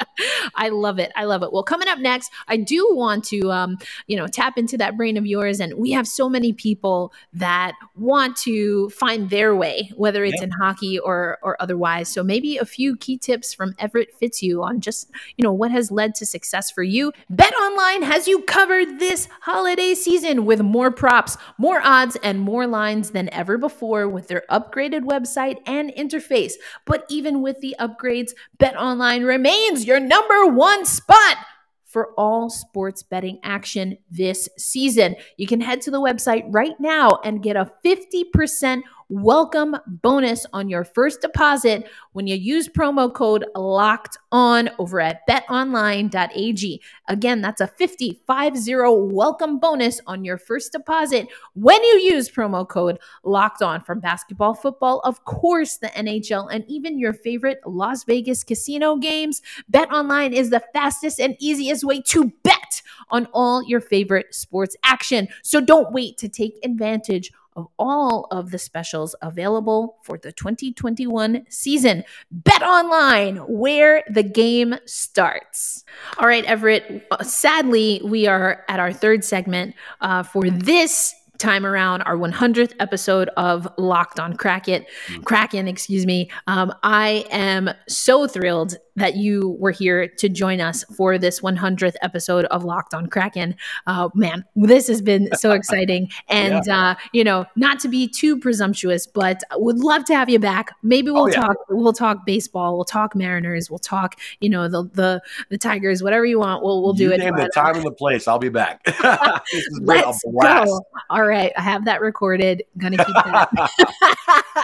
I 0.56 0.70
love 0.70 1.00
it. 1.00 1.12
I 1.16 1.26
love 1.26 1.44
it. 1.44 1.52
Well, 1.52 1.64
coming 1.64 1.88
up 1.88 2.00
next, 2.00 2.32
I 2.48 2.58
do 2.58 2.88
want 2.94 3.24
to, 3.26 3.52
um, 3.52 3.78
you 4.08 4.18
know, 4.18 4.28
tap 4.28 4.58
into 4.58 4.78
that 4.78 4.98
brain 4.98 5.18
of 5.18 5.26
yours. 5.26 5.60
And 5.60 5.74
we 5.76 5.92
have 5.92 6.08
so 6.08 6.30
many 6.30 6.54
people 6.54 7.14
that 7.34 7.74
want 7.96 8.36
to 8.38 8.90
find 8.90 9.30
their 9.30 9.56
way, 9.56 9.92
whether 9.96 10.24
it's 10.24 10.38
yeah. 10.38 10.46
in 10.46 10.52
hockey 10.52 11.00
or 11.00 11.38
or 11.42 11.62
otherwise. 11.62 12.10
So 12.10 12.24
maybe 12.24 12.58
a 12.58 12.66
few 12.66 12.96
key 12.96 13.18
tips 13.18 13.54
from 13.54 13.76
Everett 13.80 14.14
Fitzhugh 14.20 14.62
on 14.62 14.82
just, 14.82 15.10
you 15.38 15.44
know, 15.44 15.54
what 15.54 15.72
has 15.72 15.92
led 15.92 16.16
to 16.16 16.26
success 16.26 16.72
for 16.72 16.84
you. 16.84 17.12
Bet 17.30 17.54
Online 17.56 18.04
has 18.04 18.28
you 18.28 18.42
covered 18.44 19.00
this 19.00 19.28
holiday 19.42 19.94
season 19.94 20.46
with 20.46 20.62
more 20.62 20.92
props, 20.92 21.38
more 21.58 21.82
odds, 21.84 22.18
and 22.24 22.40
more 22.40 22.68
lines 22.68 23.12
than 23.12 23.30
ever 23.34 23.58
before 23.58 24.08
with 24.08 24.28
their 24.28 24.44
upgraded 24.50 25.02
website 25.02 25.58
and 25.66 25.92
interface. 25.92 26.54
But 26.86 27.06
even 27.10 27.42
with 27.42 27.60
the 27.62 27.76
upgrades, 27.80 28.32
Bet 28.58 28.76
Online 28.76 29.24
remains 29.24 29.87
your 29.88 30.00
number 30.00 30.46
one 30.48 30.86
spot 30.86 31.38
for 31.86 32.14
all 32.18 32.50
sports 32.50 33.02
betting 33.02 33.40
action 33.44 33.98
this 34.12 34.50
season. 34.58 35.16
You 35.38 35.48
can 35.48 35.62
head 35.62 35.82
to 35.82 35.92
the 35.92 36.02
website 36.02 36.44
right 36.50 36.80
now 36.80 37.20
and 37.24 37.42
get 37.42 37.56
a 37.56 37.72
50% 37.84 38.82
welcome 39.10 39.76
bonus 39.88 40.46
on 40.52 40.68
your 40.68 40.84
first 40.84 41.22
deposit 41.22 41.88
when 42.12 42.28
you 42.28 42.36
use 42.36 42.68
promo 42.68 43.14
code 43.14 43.46
locked 43.56 44.18
on 44.32 44.70
over 44.80 45.00
at 45.00 45.26
betonline.ag. 45.30 46.82
Again, 47.08 47.42
that's 47.42 47.62
a 47.62 47.68
50 47.68 48.22
50 48.28 48.76
welcome 48.76 49.60
bonus 49.60 50.02
on 50.08 50.26
your 50.26 50.38
first 50.38 50.74
deposit 50.74 51.28
when 51.54 51.82
you 51.84 52.00
use 52.00 52.30
promo 52.30 52.68
code 52.68 53.00
locked 53.24 53.62
on 53.62 53.82
from 53.82 54.00
basketball, 54.00 54.54
football, 54.54 55.00
of 55.06 55.24
course, 55.24 55.78
the 55.78 55.88
NHL, 55.88 56.50
and 56.52 56.66
even 56.68 57.00
your 57.00 57.14
favorite 57.14 57.60
Las 57.66 58.04
Vegas 58.04 58.44
casino 58.44 58.98
games. 58.98 59.42
BetOnline 59.72 60.34
is 60.34 60.50
the 60.50 60.64
fastest 60.74 61.20
and 61.20 61.38
easiest 61.40 61.84
way 61.84 62.02
to 62.02 62.32
bet 62.44 62.82
on 63.10 63.28
all 63.34 63.64
your 63.64 63.80
favorite 63.80 64.36
sports 64.36 64.76
action. 64.84 65.28
So 65.44 65.62
don't 65.62 65.94
wait 65.94 66.18
to 66.18 66.28
take 66.28 66.60
advantage 66.64 67.32
of 67.58 67.68
all 67.78 68.28
of 68.32 68.52
the 68.52 68.60
specials 68.60 69.16
available 69.22 69.98
for 70.04 70.18
the 70.18 70.32
2021 70.32 71.46
season. 71.50 72.04
Bet 72.32 72.62
online, 72.62 73.38
where 73.38 74.04
the 74.10 74.24
game 74.24 74.76
starts. 74.86 75.84
All 76.20 76.28
right, 76.28 76.46
Everett. 76.46 77.06
Uh, 77.12 77.24
sadly, 77.24 78.00
we 78.06 78.28
are 78.28 78.64
at 78.70 78.80
our 78.80 78.94
third 78.94 79.26
segment 79.26 79.76
uh, 80.00 80.24
for 80.24 80.50
this 80.50 81.14
time 81.38 81.66
around 81.66 82.02
our 82.04 82.16
100th 82.16 82.74
episode 82.80 83.30
of 83.38 83.68
Locked 83.78 84.20
on 84.20 84.36
Kraken. 84.36 84.86
Mm. 85.08 85.24
Kraken, 85.26 85.68
excuse 85.68 86.06
me. 86.06 86.30
Um, 86.48 86.74
I 86.84 87.26
am 87.30 87.70
so 87.88 88.28
thrilled 88.28 88.78
that 88.98 89.16
you 89.16 89.56
were 89.60 89.72
here 89.72 90.08
to 90.08 90.28
join 90.28 90.60
us 90.60 90.84
for 90.96 91.18
this 91.18 91.40
100th 91.40 91.96
episode 92.02 92.46
of 92.46 92.64
Locked 92.64 92.94
on 92.94 93.08
Kraken. 93.08 93.56
Uh, 93.86 94.10
man, 94.14 94.44
this 94.56 94.88
has 94.88 95.02
been 95.02 95.30
so 95.36 95.52
exciting. 95.54 96.10
And, 96.28 96.66
yeah. 96.66 96.90
uh, 96.90 96.96
you 97.14 97.24
know, 97.24 97.46
not 97.56 97.80
to 97.82 97.88
be 97.88 98.08
too 98.08 98.38
presumptuous, 98.38 99.08
but 99.08 99.44
would 99.54 99.78
love 99.78 100.04
to 100.06 100.16
have 100.16 100.30
you 100.30 100.40
back. 100.40 100.72
Maybe 100.84 101.12
we'll 101.12 101.24
oh, 101.24 101.28
yeah. 101.28 101.42
talk, 101.42 101.58
we'll 101.70 101.94
talk 101.94 102.26
baseball, 102.26 102.76
we'll 102.76 102.86
talk 102.86 103.16
Mariners, 103.16 103.70
we'll 103.70 103.80
talk, 103.80 104.20
you 104.42 104.50
know, 104.50 104.68
the, 104.68 104.84
the, 104.94 105.22
the 105.50 105.58
Tigers, 105.58 106.02
whatever 106.02 106.26
you 106.26 106.40
want, 106.40 106.64
we'll, 106.64 106.82
we'll 106.82 106.94
you 106.94 107.10
do 107.10 107.14
it. 107.14 107.20
Name 107.20 107.36
the 107.36 107.50
time 107.54 107.76
and 107.76 107.86
the 107.86 107.92
place. 107.92 108.28
I'll 108.28 108.40
be 108.40 108.50
back. 108.50 108.82
Let's 109.82 110.24
go. 110.24 110.82
All 111.12 111.24
right. 111.24 111.54
I 111.56 111.62
have 111.62 111.86
that 111.86 112.02
recorded. 112.02 112.64
Gonna 112.78 112.98
keep 112.98 113.16
that. 113.16 113.72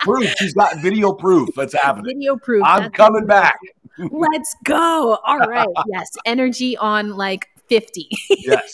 proof. 0.01 0.33
She's 0.39 0.53
got 0.53 0.77
video 0.79 1.13
proof. 1.13 1.49
That's 1.55 1.73
happening. 1.73 2.15
Video 2.17 2.35
proof. 2.35 2.63
I'm 2.65 2.83
That's 2.83 2.95
coming 2.95 3.25
back. 3.25 3.59
Let's 3.97 4.56
go. 4.63 5.19
All 5.25 5.39
right. 5.39 5.67
Yes. 5.88 6.10
Energy 6.25 6.77
on 6.77 7.15
like 7.17 7.49
50. 7.67 8.08
yes. 8.29 8.71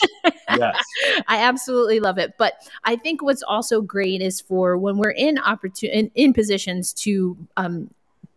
yes. 0.55 0.83
I 1.27 1.39
absolutely 1.39 1.99
love 1.99 2.17
it. 2.17 2.33
But 2.37 2.53
I 2.83 2.95
think 2.95 3.21
what's 3.21 3.43
also 3.43 3.81
great 3.81 4.21
is 4.21 4.41
for 4.41 4.77
when 4.77 4.97
we're 4.97 5.11
in 5.11 5.37
opportunity 5.39 5.97
in, 5.97 6.11
in 6.15 6.33
positions 6.33 6.93
to 6.93 7.37
um, 7.57 7.89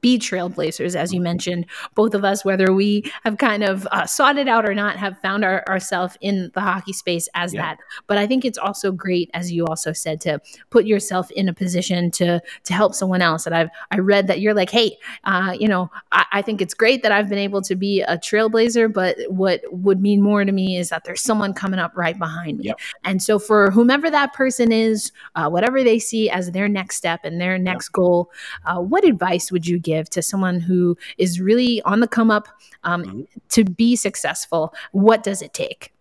be 0.02 0.18
trailblazers, 0.18 0.94
as 0.94 1.12
you 1.12 1.20
mentioned. 1.20 1.64
Both 1.94 2.12
of 2.12 2.24
us, 2.24 2.44
whether 2.44 2.74
we 2.74 3.10
have 3.24 3.38
kind 3.38 3.62
of 3.62 3.86
uh, 3.92 4.04
sought 4.04 4.36
it 4.36 4.48
out 4.48 4.68
or 4.68 4.74
not, 4.74 4.96
have 4.96 5.18
found 5.20 5.44
our, 5.44 5.64
ourselves 5.68 6.18
in 6.20 6.50
the 6.54 6.60
hockey 6.60 6.92
space 6.92 7.28
as 7.34 7.54
yeah. 7.54 7.62
that. 7.62 7.78
But 8.06 8.18
I 8.18 8.26
think 8.26 8.44
it's 8.44 8.58
also 8.58 8.92
great, 8.92 9.30
as 9.32 9.50
you 9.50 9.64
also 9.64 9.92
said, 9.92 10.20
to 10.22 10.40
put 10.68 10.84
yourself 10.84 11.30
in 11.30 11.48
a 11.48 11.54
position 11.54 12.10
to 12.12 12.42
to 12.64 12.74
help 12.74 12.94
someone 12.94 13.22
else. 13.22 13.46
And 13.46 13.54
I've 13.54 13.70
I 13.90 13.98
read 13.98 14.26
that 14.26 14.40
you're 14.40 14.54
like, 14.54 14.70
hey, 14.70 14.98
uh, 15.24 15.56
you 15.58 15.68
know, 15.68 15.90
I, 16.10 16.26
I 16.32 16.42
think 16.42 16.60
it's 16.60 16.74
great 16.74 17.02
that 17.04 17.12
I've 17.12 17.28
been 17.28 17.38
able 17.38 17.62
to 17.62 17.76
be 17.76 18.02
a 18.02 18.18
trailblazer, 18.18 18.92
but 18.92 19.16
what 19.28 19.60
would 19.70 20.02
mean 20.02 20.20
more 20.20 20.44
to 20.44 20.52
me 20.52 20.76
is 20.76 20.88
that 20.88 21.04
there's 21.04 21.22
someone 21.22 21.54
coming 21.54 21.78
up 21.78 21.92
right 21.96 22.18
behind 22.18 22.58
me. 22.58 22.64
Yep. 22.66 22.80
And 23.04 23.22
so 23.22 23.38
for 23.38 23.70
whomever 23.70 24.10
that 24.10 24.32
person 24.32 24.72
is, 24.72 25.12
uh, 25.36 25.48
whatever 25.48 25.84
they 25.84 26.00
see 26.00 26.28
as 26.28 26.50
their 26.50 26.68
next 26.68 26.96
step 26.96 27.20
and 27.22 27.40
their 27.40 27.56
next 27.56 27.90
yep. 27.90 27.92
goal, 27.92 28.30
uh, 28.64 28.80
what 28.80 29.04
advice 29.04 29.52
would 29.52 29.66
you 29.66 29.78
give? 29.78 29.91
Give 29.92 30.10
to 30.10 30.22
someone 30.22 30.60
who 30.60 30.96
is 31.18 31.40
really 31.40 31.82
on 31.82 32.00
the 32.00 32.08
come 32.08 32.30
up 32.30 32.48
um, 32.84 33.04
mm-hmm. 33.04 33.22
to 33.50 33.64
be 33.64 33.96
successful? 33.96 34.74
What 34.92 35.22
does 35.22 35.42
it 35.42 35.52
take? 35.52 35.92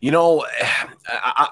You 0.00 0.10
know, 0.10 0.44
I, 1.08 1.48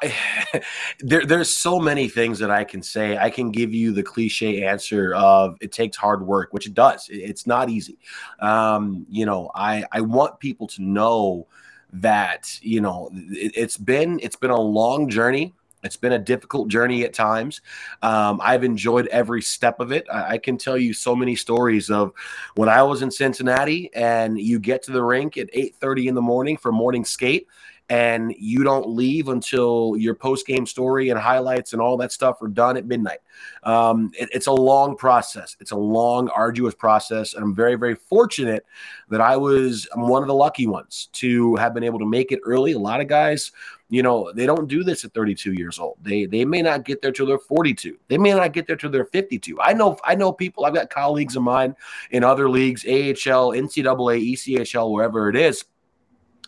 I, 0.53 0.63
there, 1.01 1.25
there's 1.25 1.55
so 1.55 1.79
many 1.79 2.09
things 2.09 2.39
that 2.39 2.51
I 2.51 2.65
can 2.65 2.83
say. 2.83 3.17
I 3.17 3.31
can 3.31 3.51
give 3.51 3.73
you 3.75 3.93
the 3.93 4.03
cliche 4.03 4.65
answer 4.65 5.15
of 5.15 5.57
it 5.61 5.73
takes 5.73 5.97
hard 5.97 6.27
work, 6.27 6.53
which 6.53 6.67
it 6.67 6.75
does. 6.75 7.09
It's 7.11 7.47
not 7.47 7.71
easy. 7.71 7.99
Um, 8.41 9.07
you 9.09 9.27
know, 9.27 9.51
I, 9.55 9.85
I 9.93 10.01
want 10.01 10.41
people 10.41 10.67
to 10.69 10.83
know 10.83 11.47
that 11.95 12.59
you 12.63 12.81
know 12.81 13.11
it, 13.13 13.53
it's 13.55 13.77
been 13.77 14.19
it's 14.23 14.37
been 14.37 14.51
a 14.51 14.61
long 14.61 15.11
journey 15.11 15.55
it's 15.83 15.97
been 15.97 16.13
a 16.13 16.19
difficult 16.19 16.69
journey 16.69 17.05
at 17.05 17.13
times. 17.13 17.61
Um, 18.03 18.41
I've 18.43 18.65
enjoyed 18.65 19.07
every 19.09 19.43
step 19.43 19.81
of 19.81 19.93
it. 19.93 20.07
I, 20.13 20.35
I, 20.35 20.39
can 20.39 20.57
tell 20.57 20.79
you 20.79 20.93
so 20.93 21.17
many 21.17 21.35
stories 21.35 21.91
of 21.91 22.13
when 22.55 22.69
I 22.69 22.83
was 22.83 23.03
in 23.03 23.11
Cincinnati 23.11 23.93
and 23.95 24.39
you 24.39 24.59
get 24.59 24.83
to 24.85 24.93
the 24.93 25.03
rink 25.03 25.37
at 25.37 25.53
8:30 25.53 26.09
in 26.09 26.15
the 26.15 26.23
morning 26.23 26.57
for 26.57 26.73
morning 26.73 27.05
skate 27.05 27.49
and 27.93 28.35
you 28.39 28.63
don't 28.63 28.89
leave 28.89 29.29
until 29.29 29.97
your 29.99 30.15
post 30.15 30.47
game 30.47 30.65
story 30.65 31.11
and 31.11 31.21
highlights 31.21 31.73
and 31.73 31.83
all 31.83 31.99
that 31.99 32.11
stuff 32.11 32.41
are 32.41 32.49
done 32.49 32.77
at 32.79 32.87
midnight. 32.87 33.19
Um, 33.65 34.11
it, 34.19 34.31
it's 34.33 34.47
a 34.47 34.53
long 34.53 34.97
process. 34.97 35.57
It's 35.61 35.73
a 35.73 35.77
long, 35.77 36.29
arduous 36.31 36.75
process, 36.75 37.35
and 37.35 37.45
I'm 37.45 37.55
very, 37.55 37.75
very 37.75 37.95
fortunate 37.95 38.65
that 39.11 39.21
I 39.21 39.37
was 39.37 39.87
I'm 39.95 40.09
one 40.09 40.23
of 40.23 40.29
the 40.29 40.35
lucky 40.35 40.67
ones 40.67 41.11
to 41.15 41.55
have 41.57 41.75
been 41.75 41.85
able 41.85 41.99
to 41.99 42.07
make 42.07 42.33
it 42.33 42.41
early. 42.45 42.73
A 42.73 42.79
lot 42.79 43.01
of 43.01 43.09
guys 43.09 43.53
you 43.93 44.03
know, 44.03 44.33
they 44.33 44.47
don't 44.47 44.69
do 44.69 44.83
this 44.83 45.05
at 45.05 45.13
32 45.13 45.53
years 45.53 45.79
old. 45.79 45.99
They 46.01 46.25
they 46.25 46.47
may 46.47 46.63
not 46.63 46.87
get 46.87 47.03
there 47.03 47.13
till 47.13 47.27
they're 47.27 47.37
42. 47.37 47.99
They 48.09 48.17
may 48.17 48.33
not 48.33 48.55
get 48.55 48.67
there 48.67 48.75
till 48.75 48.91
they're 48.91 49.05
52. 49.05 49.61
I 49.61 49.75
know 49.75 49.99
I 50.03 50.15
know 50.15 50.33
people. 50.33 50.65
I've 50.65 50.73
got 50.73 50.89
colleagues 50.89 51.37
of 51.37 51.43
mine 51.43 51.77
in 52.11 52.25
other 52.25 52.49
leagues, 52.49 52.87
AHL, 52.87 53.53
NCAA, 53.53 54.33
ECHL, 54.33 54.91
wherever 54.91 55.29
it 55.29 55.37
is 55.37 55.67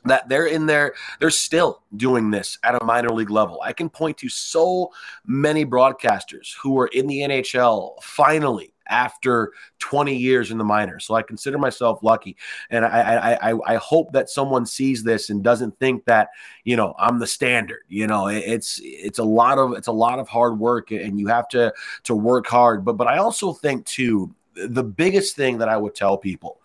that 0.06 0.28
they're 0.28 0.46
in 0.46 0.64
there, 0.64 0.94
they're 1.20 1.30
still 1.30 1.82
doing 1.96 2.30
this 2.30 2.58
at 2.62 2.80
a 2.80 2.84
minor 2.84 3.10
league 3.10 3.30
level. 3.30 3.60
I 3.62 3.74
can 3.74 3.90
point 3.90 4.16
to 4.18 4.28
so 4.30 4.90
many 5.26 5.66
broadcasters 5.66 6.54
who 6.62 6.78
are 6.78 6.88
in 6.88 7.06
the 7.06 7.20
NHL 7.20 8.02
finally 8.02 8.73
after 8.88 9.52
20 9.78 10.16
years 10.16 10.50
in 10.50 10.58
the 10.58 10.64
minors. 10.64 11.06
So 11.06 11.14
I 11.14 11.22
consider 11.22 11.58
myself 11.58 12.02
lucky. 12.02 12.36
And 12.70 12.84
I, 12.84 13.50
I, 13.50 13.74
I, 13.74 13.76
hope 13.76 14.12
that 14.12 14.28
someone 14.28 14.66
sees 14.66 15.02
this 15.02 15.30
and 15.30 15.42
doesn't 15.42 15.78
think 15.78 16.04
that, 16.04 16.28
you 16.64 16.76
know, 16.76 16.94
I'm 16.98 17.18
the 17.18 17.26
standard, 17.26 17.82
you 17.88 18.06
know, 18.06 18.28
it's, 18.28 18.80
it's 18.82 19.18
a 19.18 19.24
lot 19.24 19.58
of, 19.58 19.72
it's 19.72 19.88
a 19.88 19.92
lot 19.92 20.18
of 20.18 20.28
hard 20.28 20.58
work 20.58 20.90
and 20.90 21.18
you 21.18 21.26
have 21.28 21.48
to, 21.48 21.72
to 22.04 22.14
work 22.14 22.46
hard. 22.46 22.84
But, 22.84 22.94
but 22.94 23.06
I 23.06 23.18
also 23.18 23.52
think 23.52 23.86
too, 23.86 24.34
the 24.54 24.84
biggest 24.84 25.36
thing 25.36 25.58
that 25.58 25.68
I 25.68 25.76
would 25.76 25.94
tell 25.94 26.16
people, 26.16 26.60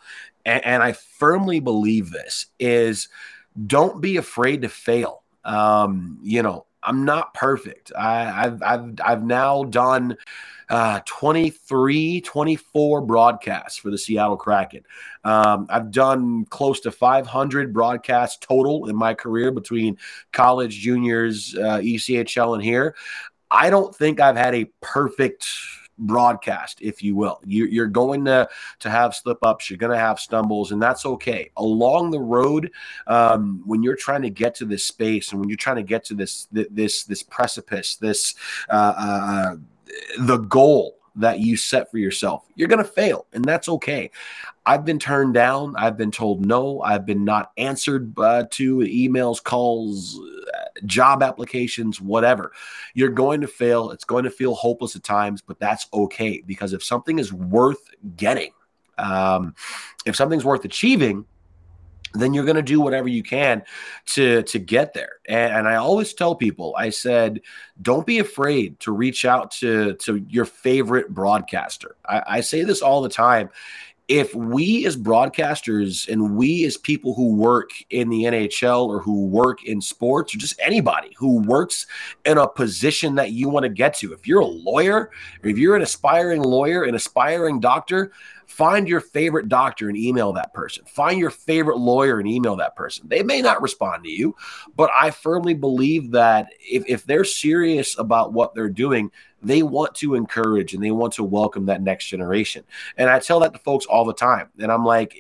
and, 0.45 0.63
and 0.65 0.84
I 0.84 0.93
firmly 0.93 1.60
believe 1.60 2.12
this 2.12 2.47
is 2.60 3.10
don't 3.67 4.01
be 4.01 4.17
afraid 4.17 4.62
to 4.62 4.69
fail. 4.69 5.23
Um, 5.43 6.19
you 6.21 6.43
know, 6.43 6.65
I'm 6.84 7.05
not 7.05 7.34
perfect. 7.34 7.91
I, 7.97 8.45
I've, 8.45 8.63
I've, 8.63 8.95
I've 9.03 9.23
now 9.23 9.63
done, 9.63 10.17
uh, 10.69 10.99
23, 11.05 12.21
24 12.21 13.01
broadcasts 13.01 13.77
for 13.77 13.89
the 13.89 13.97
Seattle 13.97 14.38
Kraken. 14.38 14.84
Um, 15.23 15.67
I've 15.69 15.91
done 15.91 16.45
close 16.45 16.79
to 16.82 16.91
500 16.91 17.73
broadcasts 17.73 18.38
total 18.45 18.88
in 18.89 18.95
my 18.95 19.13
career 19.13 19.51
between 19.51 19.97
college, 20.32 20.77
juniors, 20.77 21.55
uh, 21.55 21.79
ECHL, 21.79 22.53
and 22.53 22.63
here. 22.63 22.95
I 23.51 23.69
don't 23.69 23.95
think 23.95 24.19
I've 24.19 24.38
had 24.38 24.53
a 24.53 24.65
perfect 24.82 25.47
broadcast, 25.99 26.79
if 26.82 27.03
you 27.03 27.15
will. 27.15 27.41
You, 27.45 27.84
are 27.84 27.88
going 27.88 28.25
to 28.25 28.47
to 28.79 28.89
have 28.89 29.13
slip 29.13 29.39
ups. 29.43 29.69
You're 29.69 29.77
going 29.77 29.91
to 29.91 29.97
have 29.97 30.19
stumbles, 30.19 30.71
and 30.71 30.82
that's 30.82 31.05
okay. 31.05 31.51
Along 31.58 32.12
the 32.12 32.19
road, 32.19 32.71
um, 33.08 33.62
when 33.65 33.84
you're 33.84 33.95
trying 33.95 34.21
to 34.21 34.29
get 34.29 34.55
to 34.55 34.65
this 34.65 34.84
space, 34.84 35.32
and 35.32 35.39
when 35.39 35.49
you're 35.49 35.58
trying 35.58 35.75
to 35.77 35.84
get 35.84 36.05
to 36.05 36.13
this 36.13 36.47
this 36.51 37.03
this 37.03 37.23
precipice, 37.23 37.95
this 37.97 38.36
uh, 38.69 38.93
uh, 38.97 39.55
the 40.19 40.38
goal 40.38 40.95
that 41.15 41.39
you 41.39 41.58
set 41.58 41.91
for 41.91 41.97
yourself. 41.97 42.45
You're 42.56 42.67
going 42.67 42.84
to 42.84 42.89
fail, 42.89 43.25
and 43.34 43.43
that's 43.43 43.67
okay. 43.67 44.12
I've 44.65 44.86
been 44.86 44.99
turned 44.99 45.34
down. 45.34 45.75
I've 45.78 45.97
been 45.97 46.12
told 46.12 46.45
no. 46.45 46.82
I've 46.82 47.06
been 47.06 47.25
not 47.25 47.52
answered 47.58 48.17
uh, 48.17 48.45
to 48.52 48.78
emails, 48.78 49.43
calls, 49.43 50.19
job 50.86 51.23
applications, 51.23 51.99
whatever. 51.99 52.52
You're 52.93 53.10
going 53.10 53.41
to 53.41 53.47
fail. 53.47 53.91
It's 53.91 54.04
going 54.04 54.23
to 54.23 54.30
feel 54.30 54.56
hopeless 54.56 54.95
at 54.95 55.04
times, 55.04 55.41
but 55.41 55.60
that's 55.60 55.88
okay 55.93 56.41
because 56.45 56.73
if 56.73 56.84
something 56.84 57.19
is 57.19 57.34
worth 57.34 57.82
getting, 58.15 58.52
um, 58.97 59.56
if 60.06 60.15
something's 60.15 60.45
worth 60.45 60.65
achieving, 60.65 61.25
then 62.13 62.34
you're 62.34 62.45
going 62.45 62.56
to 62.56 62.62
do 62.62 62.82
whatever 62.82 63.08
you 63.08 63.24
can 63.24 63.63
to 64.08 64.43
to 64.43 64.60
get 64.60 64.93
there. 64.93 65.17
And, 65.28 65.54
and, 65.54 65.67
i 65.67 65.76
always 65.76 66.13
tell 66.13 66.36
people 66.36 66.76
i 66.78 66.89
said 66.89 67.41
don't 67.82 68.06
be 68.06 68.19
afraid 68.19 68.80
to 68.80 68.91
reach 68.91 69.26
out 69.26 69.52
to 69.52 69.93
to 69.95 70.17
your 70.30 70.45
favorite 70.45 71.10
broadcaster. 71.10 71.95
I, 72.06 72.24
I 72.28 72.41
say 72.41 72.63
this 72.63 72.82
all 72.82 73.02
the 73.02 73.10
time 73.10 73.50
if 74.10 74.34
we 74.34 74.88
as 74.88 74.98
broadcasters 74.98 76.10
and 76.10 76.36
we 76.36 76.65
as 76.65 76.78
people 76.78 77.13
who 77.13 77.36
work 77.36 77.69
in 77.91 78.10
the 78.10 78.24
NHL 78.24 78.88
or 78.88 79.00
who 79.00 79.28
work 79.28 79.63
in 79.63 79.80
sports 79.80 80.34
or 80.34 80.39
just 80.39 80.60
anybody 80.60 81.13
who 81.15 81.41
works 81.43 81.86
in 82.26 82.39
a 82.39 82.48
position 82.48 83.13
that 83.15 83.32
you 83.32 83.50
want 83.50 83.65
to 83.65 83.69
get 83.69 83.93
to, 83.93 84.12
if 84.12 84.28
you're 84.28 84.41
a 84.41 84.45
lawyer, 84.45 85.12
or 85.43 85.50
if 85.50 85.60
you're 85.60 85.76
an 85.76 85.84
aspiring 85.84 86.41
lawyer, 86.41 86.84
an 86.84 86.95
aspiring 86.95 87.60
doctor, 87.60 88.12
find 88.48 88.89
your 88.89 89.00
favorite 89.00 89.48
doctor 89.48 89.89
and 89.89 89.98
email 89.98 90.34
that 90.34 90.56
person. 90.56 90.84
Find 90.86 91.19
your 91.19 91.30
favorite 91.30 91.78
lawyer 91.78 92.19
and 92.19 92.28
email 92.28 92.56
that 92.56 92.76
person. 92.76 93.08
They 93.08 93.22
may 93.22 93.43
not 93.43 93.62
respond 93.62 94.04
to 94.06 94.10
you, 94.10 94.36
but 94.76 94.89
I 95.00 95.12
firmly 95.12 95.54
believe 95.54 96.10
that 96.12 96.48
if, 96.60 96.84
if 96.88 97.06
they're 97.06 97.24
serious 97.24 97.95
about 98.00 98.34
what 98.34 98.56
they're 98.56 98.69
doing, 98.69 99.12
they 99.41 99.63
want 99.63 99.95
to 99.95 100.15
encourage 100.15 100.73
and 100.73 100.84
they 100.84 100.91
want 100.91 101.13
to 101.13 101.23
welcome 101.23 101.65
that 101.67 101.82
next 101.82 102.08
generation. 102.08 102.63
And 102.97 103.10
I 103.10 103.19
tell 103.19 103.39
that 103.41 103.54
to 103.54 103.60
folks 103.60 103.86
all 103.86 104.06
the 104.06 104.13
time. 104.13 104.49
And 104.60 104.71
I'm 104.71 104.86
like, 104.86 105.15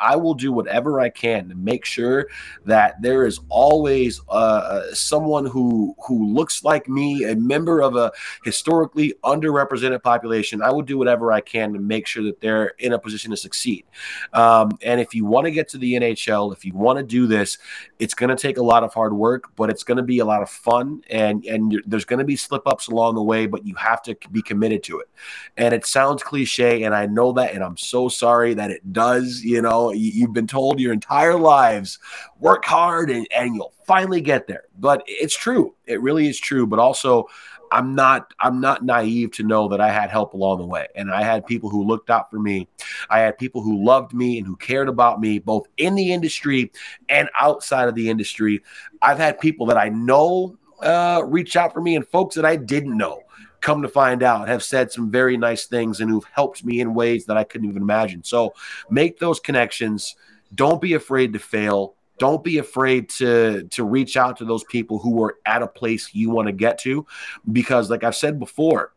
I 0.00 0.16
will 0.16 0.34
do 0.34 0.52
whatever 0.52 1.00
I 1.00 1.08
can 1.08 1.48
to 1.48 1.54
make 1.54 1.84
sure 1.84 2.28
that 2.64 3.00
there 3.02 3.26
is 3.26 3.40
always 3.48 4.20
uh, 4.28 4.94
someone 4.94 5.46
who 5.46 5.94
who 6.06 6.32
looks 6.32 6.64
like 6.64 6.88
me, 6.88 7.24
a 7.24 7.34
member 7.34 7.80
of 7.80 7.96
a 7.96 8.12
historically 8.44 9.14
underrepresented 9.24 10.02
population. 10.02 10.62
I 10.62 10.70
will 10.70 10.82
do 10.82 10.98
whatever 10.98 11.32
I 11.32 11.40
can 11.40 11.72
to 11.72 11.78
make 11.78 12.06
sure 12.06 12.22
that 12.24 12.40
they're 12.40 12.74
in 12.78 12.92
a 12.92 12.98
position 12.98 13.30
to 13.30 13.36
succeed. 13.36 13.84
Um, 14.32 14.78
and 14.82 15.00
if 15.00 15.14
you 15.14 15.24
want 15.24 15.46
to 15.46 15.50
get 15.50 15.68
to 15.70 15.78
the 15.78 15.94
NHL, 15.94 16.52
if 16.52 16.64
you 16.64 16.72
want 16.74 16.98
to 16.98 17.02
do 17.02 17.26
this, 17.26 17.58
it's 17.98 18.14
going 18.14 18.30
to 18.30 18.36
take 18.36 18.58
a 18.58 18.62
lot 18.62 18.84
of 18.84 18.94
hard 18.94 19.12
work, 19.12 19.50
but 19.56 19.70
it's 19.70 19.82
going 19.82 19.96
to 19.96 20.02
be 20.02 20.18
a 20.18 20.24
lot 20.24 20.42
of 20.42 20.50
fun, 20.50 21.02
and 21.10 21.44
and 21.44 21.82
there's 21.86 22.04
going 22.04 22.18
to 22.18 22.24
be 22.24 22.36
slip 22.36 22.66
ups 22.66 22.88
along 22.88 23.14
the 23.14 23.22
way. 23.22 23.46
But 23.46 23.55
but 23.56 23.66
you 23.66 23.74
have 23.76 24.02
to 24.02 24.14
be 24.32 24.42
committed 24.42 24.82
to 24.82 25.00
it. 25.00 25.08
And 25.56 25.72
it 25.72 25.86
sounds 25.86 26.22
cliche, 26.22 26.82
and 26.82 26.94
I 26.94 27.06
know 27.06 27.32
that, 27.32 27.54
and 27.54 27.64
I'm 27.64 27.78
so 27.78 28.10
sorry 28.10 28.52
that 28.52 28.70
it 28.70 28.92
does. 28.92 29.40
You 29.42 29.62
know, 29.62 29.92
you've 29.92 30.34
been 30.34 30.46
told 30.46 30.78
your 30.78 30.92
entire 30.92 31.38
lives 31.38 31.98
work 32.38 32.66
hard 32.66 33.08
and, 33.08 33.26
and 33.34 33.54
you'll 33.54 33.72
finally 33.86 34.20
get 34.20 34.46
there. 34.46 34.64
But 34.78 35.02
it's 35.06 35.34
true. 35.34 35.74
It 35.86 36.02
really 36.02 36.28
is 36.28 36.38
true. 36.38 36.66
But 36.66 36.80
also, 36.80 37.28
I'm 37.72 37.94
not 37.94 38.34
I'm 38.40 38.60
not 38.60 38.84
naive 38.84 39.32
to 39.32 39.42
know 39.42 39.68
that 39.68 39.80
I 39.80 39.90
had 39.90 40.10
help 40.10 40.34
along 40.34 40.58
the 40.58 40.66
way 40.66 40.86
and 40.94 41.10
I 41.10 41.22
had 41.22 41.46
people 41.46 41.68
who 41.68 41.82
looked 41.82 42.10
out 42.10 42.30
for 42.30 42.38
me. 42.38 42.68
I 43.10 43.20
had 43.20 43.38
people 43.38 43.60
who 43.60 43.84
loved 43.84 44.12
me 44.12 44.38
and 44.38 44.46
who 44.46 44.54
cared 44.56 44.88
about 44.88 45.20
me 45.20 45.40
both 45.40 45.66
in 45.76 45.96
the 45.96 46.12
industry 46.12 46.70
and 47.08 47.28
outside 47.40 47.88
of 47.88 47.96
the 47.96 48.08
industry. 48.08 48.62
I've 49.02 49.18
had 49.18 49.40
people 49.40 49.66
that 49.66 49.76
I 49.76 49.88
know 49.88 50.56
uh, 50.80 51.22
reach 51.26 51.56
out 51.56 51.72
for 51.72 51.80
me 51.80 51.96
and 51.96 52.06
folks 52.06 52.34
that 52.36 52.44
I 52.44 52.54
didn't 52.54 52.96
know 52.96 53.22
come 53.66 53.82
to 53.82 53.88
find 53.88 54.22
out, 54.22 54.46
have 54.46 54.62
said 54.62 54.92
some 54.92 55.10
very 55.10 55.36
nice 55.36 55.66
things 55.66 56.00
and 56.00 56.08
who've 56.08 56.28
helped 56.30 56.64
me 56.64 56.78
in 56.80 56.94
ways 56.94 57.26
that 57.26 57.36
I 57.36 57.42
couldn't 57.42 57.68
even 57.68 57.82
imagine. 57.82 58.22
So 58.22 58.54
make 58.88 59.18
those 59.18 59.40
connections. 59.40 60.14
Don't 60.54 60.80
be 60.80 60.94
afraid 60.94 61.32
to 61.32 61.40
fail. 61.40 61.96
don't 62.18 62.44
be 62.44 62.58
afraid 62.58 63.10
to 63.10 63.64
to 63.64 63.84
reach 63.84 64.16
out 64.16 64.36
to 64.38 64.44
those 64.44 64.64
people 64.64 64.98
who 64.98 65.22
are 65.22 65.36
at 65.44 65.62
a 65.62 65.66
place 65.66 66.14
you 66.14 66.30
want 66.30 66.46
to 66.46 66.52
get 66.52 66.78
to 66.78 67.04
because 67.52 67.90
like 67.90 68.04
i've 68.04 68.16
said 68.16 68.38
before 68.38 68.92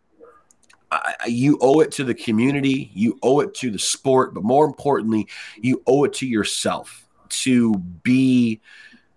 I, 0.92 1.16
you 1.28 1.58
owe 1.62 1.82
it 1.82 1.92
to 1.94 2.04
the 2.06 2.14
community 2.14 2.90
you 2.94 3.20
owe 3.22 3.42
it 3.42 3.54
to 3.56 3.72
the 3.72 3.80
sport 3.80 4.34
but 4.34 4.44
more 4.44 4.66
importantly 4.66 5.28
you 5.60 5.82
owe 5.86 6.06
it 6.06 6.14
to 6.14 6.28
yourself 6.28 7.06
to 7.44 7.76
be 8.04 8.62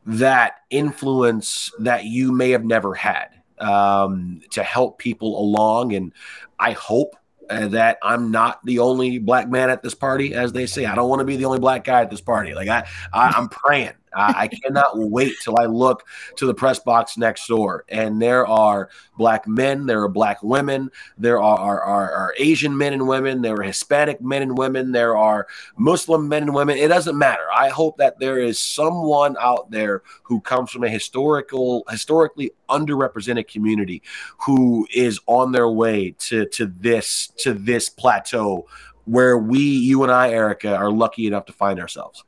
that 0.04 0.56
influence 0.70 1.70
that 1.78 2.04
you 2.04 2.32
may 2.32 2.50
have 2.50 2.64
never 2.64 2.94
had 2.94 3.28
um, 3.62 4.40
to 4.50 4.62
help 4.62 4.98
people 4.98 5.40
along 5.40 5.94
and 5.94 6.12
i 6.58 6.72
hope 6.72 7.16
uh, 7.50 7.68
that 7.68 7.98
I'm 8.02 8.30
not 8.30 8.64
the 8.64 8.78
only 8.78 9.18
black 9.18 9.48
man 9.48 9.68
at 9.68 9.82
this 9.82 9.94
party, 9.94 10.32
as 10.32 10.52
they 10.52 10.64
say. 10.64 10.86
I 10.86 10.94
don't 10.94 11.08
want 11.10 11.20
to 11.20 11.24
be 11.24 11.36
the 11.36 11.44
only 11.44 11.58
black 11.58 11.84
guy 11.84 12.00
at 12.00 12.10
this 12.10 12.20
party. 12.20 12.54
Like 12.54 12.68
I, 12.68 12.86
I 13.12 13.36
am 13.36 13.48
praying. 13.48 13.92
I, 14.14 14.42
I 14.42 14.48
cannot 14.48 14.98
wait 14.98 15.34
till 15.42 15.58
I 15.58 15.66
look 15.66 16.04
to 16.36 16.46
the 16.46 16.54
press 16.54 16.78
box 16.78 17.16
next 17.16 17.46
door, 17.46 17.84
and 17.88 18.20
there 18.20 18.46
are 18.46 18.90
black 19.16 19.46
men, 19.46 19.86
there 19.86 20.02
are 20.02 20.08
black 20.08 20.42
women, 20.42 20.90
there 21.18 21.40
are, 21.40 21.58
are, 21.58 21.80
are, 21.80 22.12
are 22.12 22.34
Asian 22.38 22.76
men 22.76 22.92
and 22.92 23.06
women, 23.06 23.42
there 23.42 23.54
are 23.54 23.62
Hispanic 23.62 24.20
men 24.20 24.42
and 24.42 24.56
women, 24.56 24.92
there 24.92 25.16
are 25.16 25.46
Muslim 25.76 26.28
men 26.28 26.44
and 26.44 26.54
women. 26.54 26.78
It 26.78 26.88
doesn't 26.88 27.16
matter. 27.16 27.44
I 27.54 27.68
hope 27.68 27.96
that 27.98 28.18
there 28.18 28.38
is 28.38 28.58
someone 28.58 29.36
out 29.40 29.70
there 29.70 30.02
who 30.22 30.40
comes 30.40 30.70
from 30.70 30.84
a 30.84 30.88
historical, 30.88 31.84
historically 31.90 32.52
underrepresented 32.68 33.48
community 33.48 34.02
who 34.38 34.86
is 34.94 35.20
on 35.26 35.52
their 35.52 35.68
way 35.68 36.14
to 36.18 36.46
to 36.46 36.66
this 36.66 37.32
to 37.38 37.52
this 37.52 37.88
plateau 37.88 38.66
where 39.04 39.36
we, 39.36 39.60
you 39.60 40.02
and 40.02 40.12
I, 40.12 40.30
Erica, 40.30 40.74
are 40.76 40.90
lucky 40.90 41.26
enough 41.26 41.46
to 41.46 41.52
find 41.52 41.80
ourselves. 41.80 42.24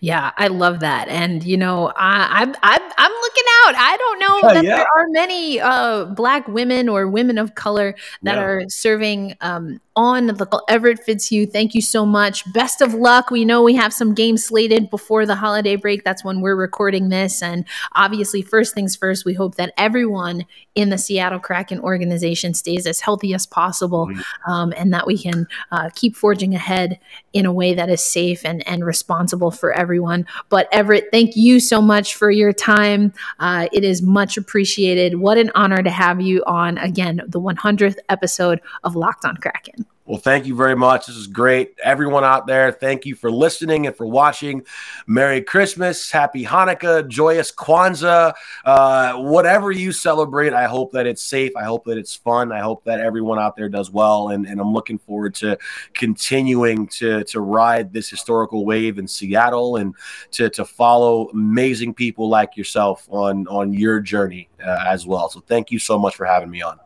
Yeah, 0.00 0.32
I 0.36 0.48
love 0.48 0.80
that, 0.80 1.08
and 1.08 1.44
you 1.44 1.56
know, 1.56 1.92
I, 1.96 2.42
I'm 2.42 2.54
I'm 2.62 2.92
I'm 2.98 3.12
looking 3.12 3.44
out. 3.64 3.74
I 3.76 3.96
don't 3.96 4.18
know 4.18 4.40
that 4.54 4.64
yeah. 4.64 4.76
there 4.76 4.86
are 4.96 5.06
many 5.08 5.60
uh, 5.60 6.04
Black 6.06 6.48
women 6.48 6.88
or 6.88 7.08
women 7.08 7.38
of 7.38 7.54
color 7.54 7.94
that 8.22 8.36
yeah. 8.36 8.42
are 8.42 8.64
serving 8.68 9.36
um, 9.40 9.80
on 9.96 10.26
the 10.26 10.62
Everett 10.68 11.02
Fitzhugh. 11.04 11.46
Thank 11.46 11.74
you 11.74 11.82
so 11.82 12.06
much. 12.06 12.50
Best 12.52 12.80
of 12.80 12.94
luck. 12.94 13.30
We 13.30 13.44
know 13.44 13.62
we 13.62 13.74
have 13.74 13.92
some 13.92 14.14
games 14.14 14.44
slated 14.44 14.90
before 14.90 15.26
the 15.26 15.34
holiday 15.34 15.76
break. 15.76 16.04
That's 16.04 16.24
when 16.24 16.40
we're 16.40 16.56
recording 16.56 17.08
this, 17.08 17.42
and 17.42 17.64
obviously, 17.94 18.42
first 18.42 18.74
things 18.74 18.96
first. 18.96 19.24
We 19.24 19.34
hope 19.34 19.56
that 19.56 19.72
everyone 19.76 20.44
in 20.74 20.88
the 20.88 20.98
Seattle 20.98 21.38
Kraken 21.38 21.80
organization 21.80 22.54
stays 22.54 22.86
as 22.86 23.00
healthy 23.00 23.34
as 23.34 23.46
possible, 23.46 24.10
um, 24.46 24.72
and 24.76 24.92
that 24.92 25.06
we 25.06 25.18
can 25.18 25.46
uh, 25.70 25.90
keep 25.94 26.16
forging 26.16 26.54
ahead 26.54 26.98
in 27.32 27.46
a 27.46 27.52
way 27.52 27.74
that 27.74 27.90
is 27.90 28.04
safe 28.04 28.44
and 28.44 28.66
and 28.66 28.84
responsible 28.84 29.50
for 29.62 29.72
everyone. 29.74 30.26
But 30.48 30.66
Everett, 30.72 31.06
thank 31.12 31.36
you 31.36 31.60
so 31.60 31.80
much 31.80 32.16
for 32.16 32.32
your 32.32 32.52
time. 32.52 33.12
Uh, 33.38 33.68
it 33.72 33.84
is 33.84 34.02
much 34.02 34.36
appreciated. 34.36 35.20
What 35.20 35.38
an 35.38 35.52
honor 35.54 35.84
to 35.84 35.90
have 35.90 36.20
you 36.20 36.42
on 36.48 36.78
again, 36.78 37.22
the 37.28 37.40
100th 37.40 37.98
episode 38.08 38.60
of 38.82 38.96
Locked 38.96 39.24
On 39.24 39.36
Kraken. 39.36 39.86
Well, 40.12 40.20
thank 40.20 40.44
you 40.44 40.54
very 40.54 40.76
much. 40.76 41.06
This 41.06 41.16
is 41.16 41.26
great. 41.26 41.74
Everyone 41.82 42.22
out 42.22 42.46
there, 42.46 42.70
thank 42.70 43.06
you 43.06 43.14
for 43.14 43.32
listening 43.32 43.86
and 43.86 43.96
for 43.96 44.06
watching. 44.06 44.62
Merry 45.06 45.40
Christmas, 45.40 46.10
Happy 46.10 46.44
Hanukkah, 46.44 47.08
joyous 47.08 47.50
Kwanzaa, 47.50 48.34
uh, 48.66 49.14
whatever 49.14 49.70
you 49.72 49.90
celebrate. 49.90 50.52
I 50.52 50.64
hope 50.64 50.92
that 50.92 51.06
it's 51.06 51.22
safe. 51.22 51.52
I 51.56 51.64
hope 51.64 51.86
that 51.86 51.96
it's 51.96 52.14
fun. 52.14 52.52
I 52.52 52.60
hope 52.60 52.84
that 52.84 53.00
everyone 53.00 53.38
out 53.38 53.56
there 53.56 53.70
does 53.70 53.90
well. 53.90 54.28
And, 54.28 54.44
and 54.44 54.60
I'm 54.60 54.74
looking 54.74 54.98
forward 54.98 55.34
to 55.36 55.56
continuing 55.94 56.88
to, 56.88 57.24
to 57.24 57.40
ride 57.40 57.94
this 57.94 58.10
historical 58.10 58.66
wave 58.66 58.98
in 58.98 59.08
Seattle 59.08 59.76
and 59.76 59.94
to, 60.32 60.50
to 60.50 60.66
follow 60.66 61.30
amazing 61.30 61.94
people 61.94 62.28
like 62.28 62.54
yourself 62.54 63.08
on, 63.10 63.48
on 63.48 63.72
your 63.72 63.98
journey 63.98 64.50
uh, 64.62 64.84
as 64.86 65.06
well. 65.06 65.30
So 65.30 65.40
thank 65.40 65.70
you 65.70 65.78
so 65.78 65.98
much 65.98 66.16
for 66.16 66.26
having 66.26 66.50
me 66.50 66.60
on. 66.60 66.78